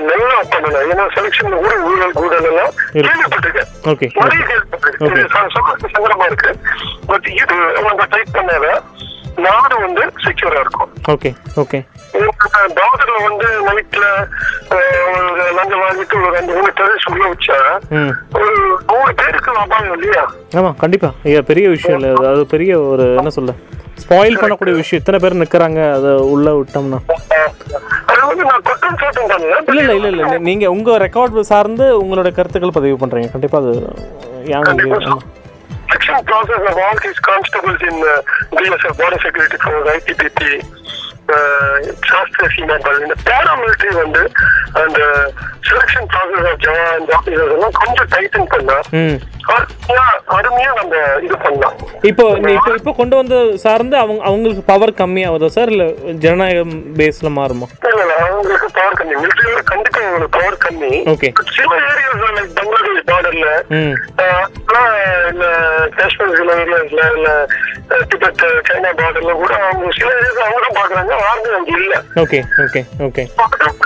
நல்லா 0.09 0.37
பண்ணணும். 0.51 0.85
ஏன்னா 0.91 1.05
செலெக்ஷன்ல 1.15 1.55
கூட 1.63 1.73
ஊழல் 1.89 2.15
கூடல் 2.19 2.47
எல்லாம். 2.51 2.71
கேள்விப்பட்டிருக்கேன். 2.93 3.71
ஓகே 3.91 4.07
நிறைய 4.19 4.43
கேள்விப்பட்டிருக்கேன். 4.51 5.91
சங்கடமா 5.95 6.27
இருக்கு. 6.31 6.51
பட் 7.09 7.27
இது 7.41 7.57
அவங்க 7.81 8.05
டைப் 8.13 8.35
பண்ணாத 8.37 8.67
நாடு 9.45 9.75
வந்து 9.83 10.03
செக்யூரா 10.25 10.59
இருக்கும். 10.63 10.89
Okay 11.13 11.29
okay. 11.61 11.79
டாக்டர்ல 12.79 13.17
வந்து 13.27 13.47
நைட்ல 13.67 14.05
லஞ்சம் 15.57 15.83
வாங்கிட்டு 15.83 16.17
ஒரு 16.21 16.33
ரெண்டு 16.37 16.51
மூணு 16.57 16.71
டெரரிஸ்ட் 16.79 17.11
உள்ள 17.11 17.23
வச்சா 17.31 17.57
ஒரு 18.39 18.49
நூறு 18.91 19.13
பேருக்கு 19.21 19.51
அபாயம் 19.63 19.93
இல்லையா? 19.97 20.23
ஆமாம் 20.59 20.77
கண்டிப்பாக 20.83 21.13
ஐயா 21.29 21.41
பெரிய 21.51 21.67
விஷயம் 21.75 21.97
இல்லை. 21.99 22.11
அது 22.33 22.43
பெரிய 22.55 22.79
ஒரு 22.91 23.05
என்ன 23.21 23.33
சொல்ல 23.37 23.53
ஸ்பாயில் 24.03 24.39
பண்ணக்கூடிய 24.41 24.73
விஷயம். 24.81 25.01
இத்தனை 25.01 25.19
பேர் 25.23 25.41
நிற்கிறாங்க 25.41 25.81
அதை 25.97 26.11
உள்ளே 26.33 26.53
விட்டோம்னா. 26.59 26.99
இல்லை 29.69 29.83
இல்லை 29.83 29.95
இல்லை 29.97 30.09
இல்லை. 30.11 30.39
நீங்கள் 30.49 30.73
உங்கள் 30.75 31.01
ரெக்கார்ட் 31.05 31.51
சார்ந்து 31.53 31.85
உங்களோட 32.03 32.31
கருத்துக்கள் 32.37 32.77
பதிவு 32.79 32.97
பண்ணுறீங்க 33.03 33.31
கண்டிப்பாக 33.35 33.63
அது 33.63 33.73
யாங்க 34.53 34.73
ஆமாம் 35.93 36.01
Section 36.09 36.25
process 36.25 36.61
of 36.67 36.77
all 36.77 36.97
these 36.99 37.19
constables 37.21 37.81
in 37.81 37.95
uh, 38.03 38.21
BSF, 38.51 38.97
Border 38.97 39.19
Security 39.19 39.57
Force, 39.57 39.87
ITPP, 39.89 40.41
uh, 41.29 41.77
Seema 42.53 42.77
Bal, 42.83 42.97
இந்த 43.03 43.15
paramilitary 43.25 43.93
வந்து 43.95 44.21
அந்த 44.81 44.99
selection 45.67 46.07
process 46.11 46.47
of 46.49 46.59
jawan 46.63 47.05
officers 47.17 47.53
எல்லாம் 47.55 47.77
கொஞ்சம் 47.81 48.09
டைட்டன் 48.13 48.49
பண்ணா 48.53 48.77
அருமையா 50.35 50.71
நம்ம 50.77 50.95
இது 51.25 51.35
பண்ணலாம் 51.37 51.75
இப்போ 52.09 52.25
இப்போ 52.53 52.71
இப்போ 52.79 52.91
கொண்டு 52.99 53.15
வந்த 53.19 53.35
சார்ந்து 53.63 53.95
அவங்க 54.01 54.21
அவங்களுக்கு 54.29 54.63
பவர் 54.71 54.93
கம்மியாகுதா 54.99 55.49
சார் 55.55 55.71
இல்லை 55.73 55.87
ஜனநாயகம் 56.23 56.75
பேஸில் 56.99 57.35
மாறுமா 57.39 57.67
இல்ல 57.89 58.01
இல்ல 58.05 58.15
அவங்களுக்கு 58.25 58.69
பவர் 58.79 58.97
கம்மி 58.99 59.15
மிலிட்டரியில 59.21 59.63
கண்டிப்பா 59.71 60.01
அவங்களுக்கு 60.05 60.37
பவர் 60.39 60.59
கம்மி 60.65 60.93
ஓகே 61.13 61.29
சில 61.57 61.71
ஏரியாஸ் 61.91 62.35
லைக் 62.37 62.55
பங்களாதேஷ் 62.59 62.92
பார்டர்ல 63.09 63.47
இல்ல 65.31 65.45
காஷ்மீர் 65.97 66.37
சில 66.39 66.55
ஏரியாஸ்ல 66.63 67.01
இல்ல 67.15 67.29
திபெத் 68.11 68.43
சைனா 68.69 68.91
பார்டர்ல 69.01 69.33
கூட 69.41 69.53
அவங்க 69.63 69.91
சில 69.99 70.09
ஏரியாஸ் 70.17 70.43
அவங்க 70.47 70.69
பாக்குறாங்க 70.79 71.13
ஆர்மி 71.29 71.55
அங்க 71.59 71.71
இல்ல. 71.79 71.95
Okay 72.23 72.39
okay 72.65 72.81
okay. 73.07 73.23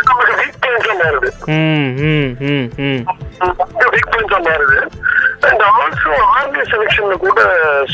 நமக்கு 0.09 0.33
வீக் 0.41 0.59
பாயிண்ட்ஸா 0.63 0.95
மாறுது. 1.01 1.29
வீக் 3.93 4.11
பாயிண்ட்ஸா 4.13 4.39
மாறுது. 4.47 4.79
அண்ட் 5.47 5.63
ஆல்சோ 5.71 6.11
ஆர்மி 6.35 6.61
செலெக்ஷன்ல 6.71 7.15
கூட 7.23 7.41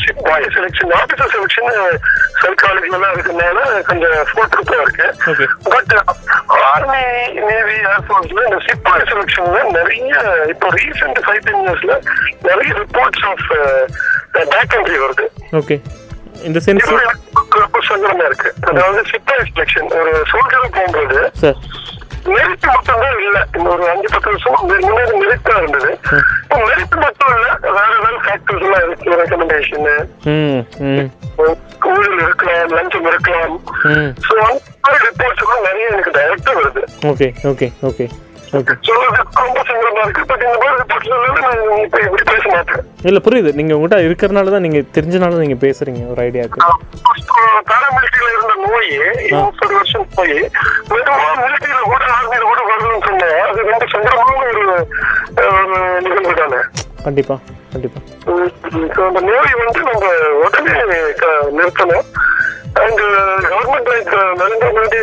சிப்பாய் 0.02 0.46
செலெக்ஷன் 0.54 0.92
ஆபீசர் 1.00 1.32
செலெக்ஷன் 1.34 1.68
சர்க்காலேஜ் 2.42 2.94
எல்லாம் 2.96 3.12
இருக்கனால 3.14 3.58
கொஞ்சம் 3.88 4.14
ஃபோட்டோ 4.30 4.78
இருக்கு. 4.84 5.06
பட் 5.72 5.92
ஆர்மி 6.70 7.02
நேவி 7.48 7.76
ஏர்ஃபோர்ஸ்ல 7.90 8.46
இந்த 8.48 8.60
சிப்பாய் 8.68 9.08
செலெக்ஷன்ல 9.12 9.60
நிறைய 9.78 10.14
இப்போ 10.54 10.70
ரீசெண்ட் 11.14 11.26
ஃபைவ் 11.26 11.44
டென் 11.46 11.62
இயர்ஸ்ல 11.64 11.92
நிறைய 12.48 12.70
ரிப்போர்ட்ஸ் 12.82 13.24
ஆஃப் 13.30 13.44
பேக் 14.52 14.70
கண்ட்ரி 14.74 14.98
வருது 15.04 15.26
ஓகே 15.60 15.76
இந்த 16.48 16.58
சென்ஸ் 16.64 16.86
சங்கடமா 17.88 18.24
இருக்கு. 18.28 18.48
அதாவது 18.68 19.00
சிப்பாய் 19.10 19.44
செலெக்ஷன் 19.48 19.90
ஒரு 19.98 20.12
சோல்ஜரா 20.30 20.68
போகும்போது 20.76 21.18
சார் 21.42 21.58
மெரிட் 22.34 22.66
மட்டும் 22.66 23.00
தான் 23.02 23.16
இல்ல. 23.24 23.38
இந்த 23.56 23.68
ஒரு 23.74 23.84
அஞ்சு 23.92 24.08
பத்து 24.12 24.28
வருஷம் 24.30 24.54
முன்னாடி 24.60 25.14
மெரிட் 25.22 25.48
தான் 25.48 25.58
இருந்தது. 25.62 25.90
இப்போ 26.44 26.58
மெரிட் 26.68 26.96
மட்டும் 27.04 27.32
இல்ல. 27.36 27.48
வேற 27.76 27.92
வேற 28.04 28.14
ஃபேக்டர்ஸ் 28.26 28.64
எல்லாம் 28.66 28.84
இருக்கு. 28.86 29.18
ரெக்கமெண்டேஷன் 29.22 29.86
ஊழல் 31.90 32.20
இருக்கலாம் 32.26 32.72
லஞ்சம் 32.76 33.08
இருக்கலாம். 33.12 33.54
ஸோ 34.28 34.34
அந்த 34.86 34.96
ரிப்போர்ட்ஸ் 35.06 35.66
நிறைய 35.68 35.90
எனக்கு 35.92 36.16
டைரக்டா 36.18 36.54
வருது. 36.60 36.84
ஓகே 37.12 37.28
ஓகே 37.52 37.68
ஓகே 37.90 38.06
இல்லை 43.04 43.20
புரியுது 43.24 43.50
நீங்கள் 43.52 43.76
உங்கள்கிட்ட 43.76 44.06
இருக்கிறனால 44.06 44.52
தான் 44.54 44.64
நீங்கள் 44.66 44.86
தெரிஞ்சனால 44.94 45.34
தான் 45.34 45.44
நீங்கள் 45.46 45.62
பேசுகிறீங்க 45.64 46.02
ஒரு 46.12 46.22
ஐடியாவுக்கு 46.24 46.60
பாராமிலிட்டரியில 47.68 48.30
இருந்த 48.32 48.54
நோய் 48.64 48.92
முப்பது 49.38 49.72
வருஷம் 49.74 50.08
போய் 50.14 50.36
மெதுவா 50.90 51.28
மிலிட்டரியில 51.40 51.82
கூட 51.84 52.04
ஆர்மியில 52.14 52.44
கூட 52.44 52.60
வரணும்னு 52.70 53.04
சொன்னா 53.08 53.28
அது 53.44 53.68
ரொம்ப 53.68 53.86
சங்கடமான 53.92 54.38
ஒரு 54.44 54.64
நிகழ்வு 56.06 56.34
தானே 56.42 56.62
கண்டிப்பாக 57.04 57.40
ஸோ 58.94 59.00
அந்த 59.06 59.20
நோய் 59.22 59.54
வந்து 59.60 59.80
நம்ம 59.88 60.06
உடனே 60.42 60.74
நிறுத்தணும் 61.56 62.06
and 62.82 63.02
government 63.46 63.90
like 63.90 64.12
Narendra 64.38 64.70
Modi 64.76 65.02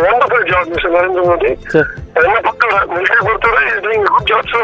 wonderful 0.00 0.46
job 0.50 0.70
mister 0.72 0.94
Narendra 0.96 1.24
Modi 1.28 1.50
என்ன 2.18 2.36
பொறுத்தவரை 2.40 2.78
மிலிட்டரி 2.90 3.22
பொறுத்தவரை 3.22 3.60
டூயிங் 3.84 4.06
குட் 4.08 4.28
ஜாப்ஸ் 4.30 4.56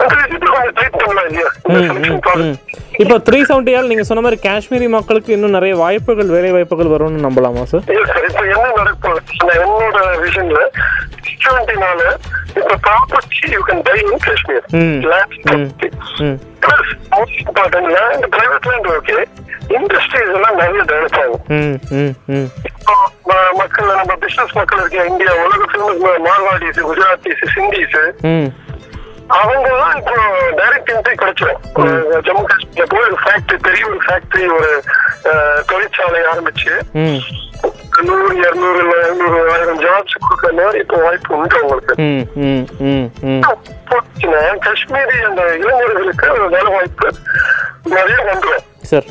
அந்த 0.00 0.14
விஷயத்துல 0.14 0.50
கொஞ்சம் 0.50 0.74
டைட் 0.74 0.98
பண்ணலாம் 0.98 1.28
இல்லையா. 1.28 1.48
இப்போ 2.98 3.16
த்ரீ 3.26 3.38
செவன்ட்டியால் 3.42 3.88
நீங்கள் 3.88 4.08
சொன்ன 4.08 4.22
மாதிரி 4.22 4.38
காஷ்மீரி 4.42 4.88
மக்களுக்கு 4.88 5.30
இன்னும் 5.32 5.50
நிறைய 5.50 5.74
வாய்ப்புகள் 5.76 6.34
வேலை 6.34 6.50
வாய்ப்புகள் 6.50 6.92
வரும்னு 6.92 7.26
நம்பலாமா 7.26 7.62
சார். 7.64 7.86
இப்ப 8.26 8.42
என்ன 8.48 8.66
நடக்கும் 8.76 9.18
என்னோட 9.56 9.96
விஷன்ல 10.22 10.60
செவன்டினால 11.40 12.00
இப்ப 12.56 12.76
property 12.84 13.52
you 13.52 13.60
can 13.66 13.84
buy 13.84 13.96
in 14.04 14.20
Kashmir 14.20 14.66
plus 16.62 16.90
most 17.12 17.38
important 17.42 17.90
land 17.94 18.26
private 18.34 18.68
land 18.70 18.88
okay 18.92 19.18
industries 19.70 20.32
எல்லாம் 20.34 20.56
நிறைய 20.56 20.82
டெவலப் 20.84 21.18
ஆகும். 21.18 21.42
ம் 22.30 22.48
இப்போ 22.70 22.94
ம- 23.28 23.52
மக்கள் 23.58 23.90
நம்ம 23.92 24.14
பிசினஸ் 24.16 24.54
மக்கள் 24.54 24.80
இருக்க 24.80 25.04
இந்தியா 25.04 25.32
உலக 25.42 25.62
ஃபேமஸ் 25.66 26.00
மார்வாடிஸ் 26.26 26.80
குஜராத்திஸ் 26.90 27.44
சிந்திஸ். 27.56 27.98
எல்லாம் 29.68 29.96
இப்போ 29.98 30.14
டைரக்ட் 30.58 30.90
என்ட்ரி 30.92 31.12
கிடைச்சிடும் 31.18 31.60
ஜம்மு 32.26 32.42
காஷ்மீர்ல 32.48 32.86
போய் 32.92 33.04
ஒரு 33.08 33.18
ஃபேக்டரி 33.22 33.58
பெரிய 33.66 33.84
ஒரு 33.90 34.00
ஃபேக்டரி 34.06 34.46
ஒரு 34.56 34.70
தொழிற்சாலை 35.70 36.22
ஆரம்பிச்சு 36.32 36.72
நூறு 38.08 38.34
இருநூறு 38.40 38.82
ஐநூறு 39.02 39.38
ஆயிரம் 39.52 39.80
ஜாப்ஸ் 39.84 40.18
கொடுக்குற 40.20 40.50
மாதிரி 40.58 40.78
இப்போ 40.84 40.98
வாய்ப்பு 41.04 41.36
உண்டு 41.36 41.58
போச்சுன்னா 43.90 44.42
காஷ்மீரி 44.66 45.18
அந்த 45.28 45.42
இளைஞர்களுக்கு 45.62 46.28
வேலை 46.56 46.70
வாய்ப்பு 46.76 47.08
நிறைய 47.94 48.18
வந்துடும் 48.30 48.66
சார். 48.92 49.08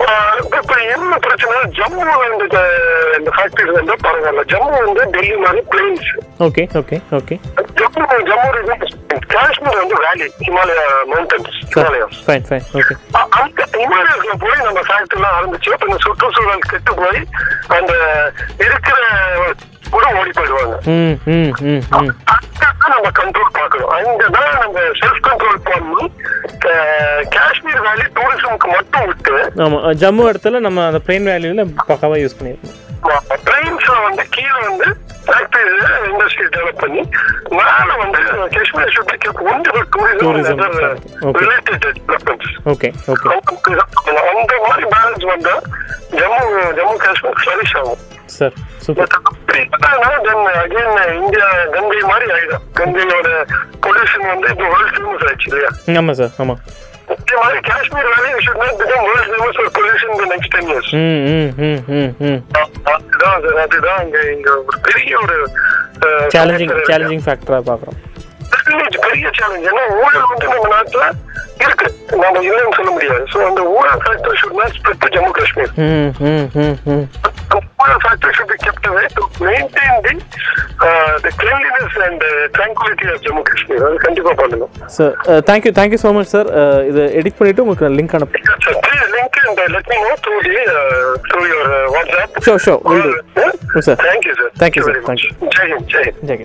இப்ப 0.00 0.74
என்ன 0.92 1.14
பிரச்சனை? 1.18 1.56
ஜம்மு 1.78 2.04
இந்த 2.28 2.58
இந்த 3.18 3.30
ஃபேக்டரிஸ் 3.36 3.76
வந்து 3.76 3.96
பரவாயில்ல. 4.04 4.42
ஜம்மு 4.52 4.78
வந்து 4.80 5.02
டெல்லி 5.14 5.36
மாதிரி 5.36 5.62
plains 5.72 6.08
okay 6.46 6.64
okay 6.80 6.98
okay. 7.18 7.36
Jammu 7.80 8.18
Jammu 8.30 8.76
Kashmir 9.32 9.80
வந்து 9.80 9.96
valley 10.04 10.26
Himalaya 10.40 10.84
mountains 11.10 11.58
Himalayas 11.66 12.16
fine 12.24 12.46
fine 12.48 12.66
okay 12.78 12.94
அந்த 13.38 13.66
ஹிமாலயஸ்ல 13.74 14.34
போய் 14.42 14.64
நம்ம 14.66 14.80
ஃபேக்டரி 14.88 15.18
எல்லாம் 15.18 15.36
ஆரம்பிச்சு 15.38 15.72
அப்ப 15.74 15.86
இந்த 15.86 15.98
சுற்றுச்சூழல் 16.06 16.66
கெட்டு 16.70 16.94
போய் 16.94 17.20
அந்த 17.76 17.92
இருக்கிற 18.58 18.98
கூட 19.94 20.06
ஓடி 20.18 20.30
போயிடுவாங்க. 20.38 20.76
நம்ம 22.92 23.08
கண்ட்ரோல் 23.18 23.56
பார்க்கணும். 23.58 23.90
அங்கதான் 23.96 24.52
நம்ம 24.60 24.80
செல்ஃப் 25.00 25.24
கண்ட்ரோல் 25.28 25.60
பண்ணி 25.70 26.04
காஷ்மீர் 27.36 27.82
வேலி 27.86 28.06
டூரிசம்க்கு 28.16 28.68
மட்டும் 28.76 29.06
விட்டு 29.10 29.36
ஆமாம் 29.64 29.86
ஜம்மு 30.02 30.24
இடத்துல 30.30 30.60
நம்ம 30.66 30.86
அந்த 30.88 31.00
பிளெயின் 31.06 31.28
வேல்யூவில் 31.30 31.74
பக்காவாக 31.90 32.20
யூஸ் 32.22 32.38
பண்ணியிருக்கோம் 32.38 32.78
ட்ரெயின்ஸ்ல 33.48 33.94
வந்து 34.06 34.24
கீழே 34.36 34.58
வந்து 34.66 34.88
ஃபேக்டரிஸ் 35.28 35.94
இண்டஸ்ட்ரீஸ் 36.10 36.52
டெவலப் 36.56 36.82
பண்ணி 36.84 37.02
மேல 37.58 37.88
வந்து 38.02 38.20
காஷ்மீர் 38.56 38.92
ஷுட் 38.96 39.10
பிகேப் 39.12 39.42
ஒன்று 39.52 39.68
Tourism, 39.94 40.20
tourism 40.22 40.60
okay. 41.28 41.40
Related 41.42 41.80
developments 41.84 42.52
okay 42.72 42.88
okay 43.12 43.28
அந்த 44.08 44.20
மாதிரி 44.68 44.84
பேலன்ஸ் 44.94 45.26
வந்தா 45.32 45.54
ஜம்மு 46.20 46.46
ஜம்மு 46.78 46.96
காஷ்மீர் 47.06 47.40
ஃபிளரிஷ் 47.42 47.76
ஆகும். 47.80 48.02
Sir 48.32 48.54
super 48.78 49.10
then 50.26 50.44
again 50.54 50.92
India 51.18 51.46
Ganga 51.70 52.00
மாதிரி 52.04 52.26
ஆயிடும். 52.32 52.64
கங்கையோட 52.78 53.28
பொல்யூஷன் 53.82 54.26
வந்து 54.26 54.48
இப்போ 54.50 54.66
வேர்ல்ட் 54.68 54.94
ஃபேமஸ் 54.96 55.24
ஆயிடுச்சு 55.24 55.48
இல்லையா? 55.50 55.70
ஆமாம் 55.96 56.14
சார் 56.14 56.34
மாதிரி 57.36 57.60
Kashmir 57.68 58.08
valley 58.12 58.28
should 58.44 58.58
not 58.58 58.76
become 58.80 59.04
world 59.06 59.30
famous 59.30 59.56
for 59.56 59.72
pollution 59.78 60.14
the 60.16 60.26
next 60.32 60.52
ten 60.54 60.68
years 60.68 60.90
hmm 60.96 61.22
hmm 61.30 61.50
hmm 61.62 61.80
ம் 61.96 62.12
ம். 62.26 62.40
அதுதான் 62.92 63.34
அது- 63.38 63.56
அதுதான் 63.60 64.00
இங்க 64.04 64.18
இங்க 64.32 64.50
ஒரு 64.60 64.78
பெரிய 64.82 65.18
ஒரு 65.18 65.36
சேலஞ்சிங் 66.30 66.74
சேலஞ்சிங் 66.86 67.24
இருக்கு. 67.82 68.09
பெரிய 69.06 69.28
சேலஞ்ச் 69.38 69.68
ஏன்னா 69.70 69.84
ஊழல் 70.00 70.28
வந்து 70.30 70.46
நம்ம 70.52 70.68
நாட்டுல 70.74 71.04
இருக்கு. 71.64 71.86
நம்ம 72.22 72.36
இல்லைன்னு 72.46 72.76
சொல்ல 72.76 72.90
முடியாது. 72.90 73.24
சோ 73.32 73.38
அந்த 73.48 73.62
ஊழல் 73.76 74.00
factor 74.04 74.38
should 74.40 74.56
not 74.60 74.76
spread 74.78 75.02
to 75.02 75.10
Jammu 75.16 75.32
Kashmir 75.38 75.72
hmm 75.86 76.12
hmm 76.30 76.46
hmm 76.62 76.76
hmm. 76.94 77.04
ஊழல் 77.82 78.00
factor 78.04 78.34
should 78.36 78.50
be 78.52 78.58
kept 78.64 78.86
away 78.90 79.04
to 79.16 79.22
maintain 79.46 79.98
the 80.06 80.14
the 81.24 81.32
cleanliness 81.40 81.96
and 82.06 82.24
tranquility 82.56 83.08
of 83.14 83.22
Jammu 83.26 83.42
Kashmir 83.50 83.84
அது 83.88 83.98
கண்டிப்பா 84.06 84.32
பண்ணணும். 84.42 84.72
Sir 84.96 85.14
thank you 85.50 85.72
thank you 85.78 86.00
so 86.04 86.12
much 86.18 86.32
sir 86.34 86.50
இதை 86.90 87.04
edit 87.20 87.38
பண்ணிவிட்டு 87.40 87.64
உங்களுக்கு 87.66 87.94
link 87.98 88.16
அனுப்பு 88.18 88.38
Please 88.84 89.06
link 89.14 89.34
and 89.40 89.58
uh, 89.58 89.66
let 89.74 89.86
me 89.90 89.96
know 90.02 90.14
through 90.24 90.40
the 90.46 90.54
uh, 90.70 90.80
through 91.28 91.46
your 91.46 91.64
uh, 91.68 91.94
WhatsApp. 91.94 92.30
Sure, 92.46 92.58
sure, 92.58 92.78
will 92.84 93.02
do. 93.04 93.12
Uh, 93.36 93.48
Yes, 93.72 93.84
sir. 93.84 93.94
Thank 93.98 94.24
you, 94.24 94.34
sir. 94.34 94.48
Thank 94.56 94.76
you, 94.76 94.82
sir. 94.82 94.92
very 94.92 95.02
Thank 96.22 96.40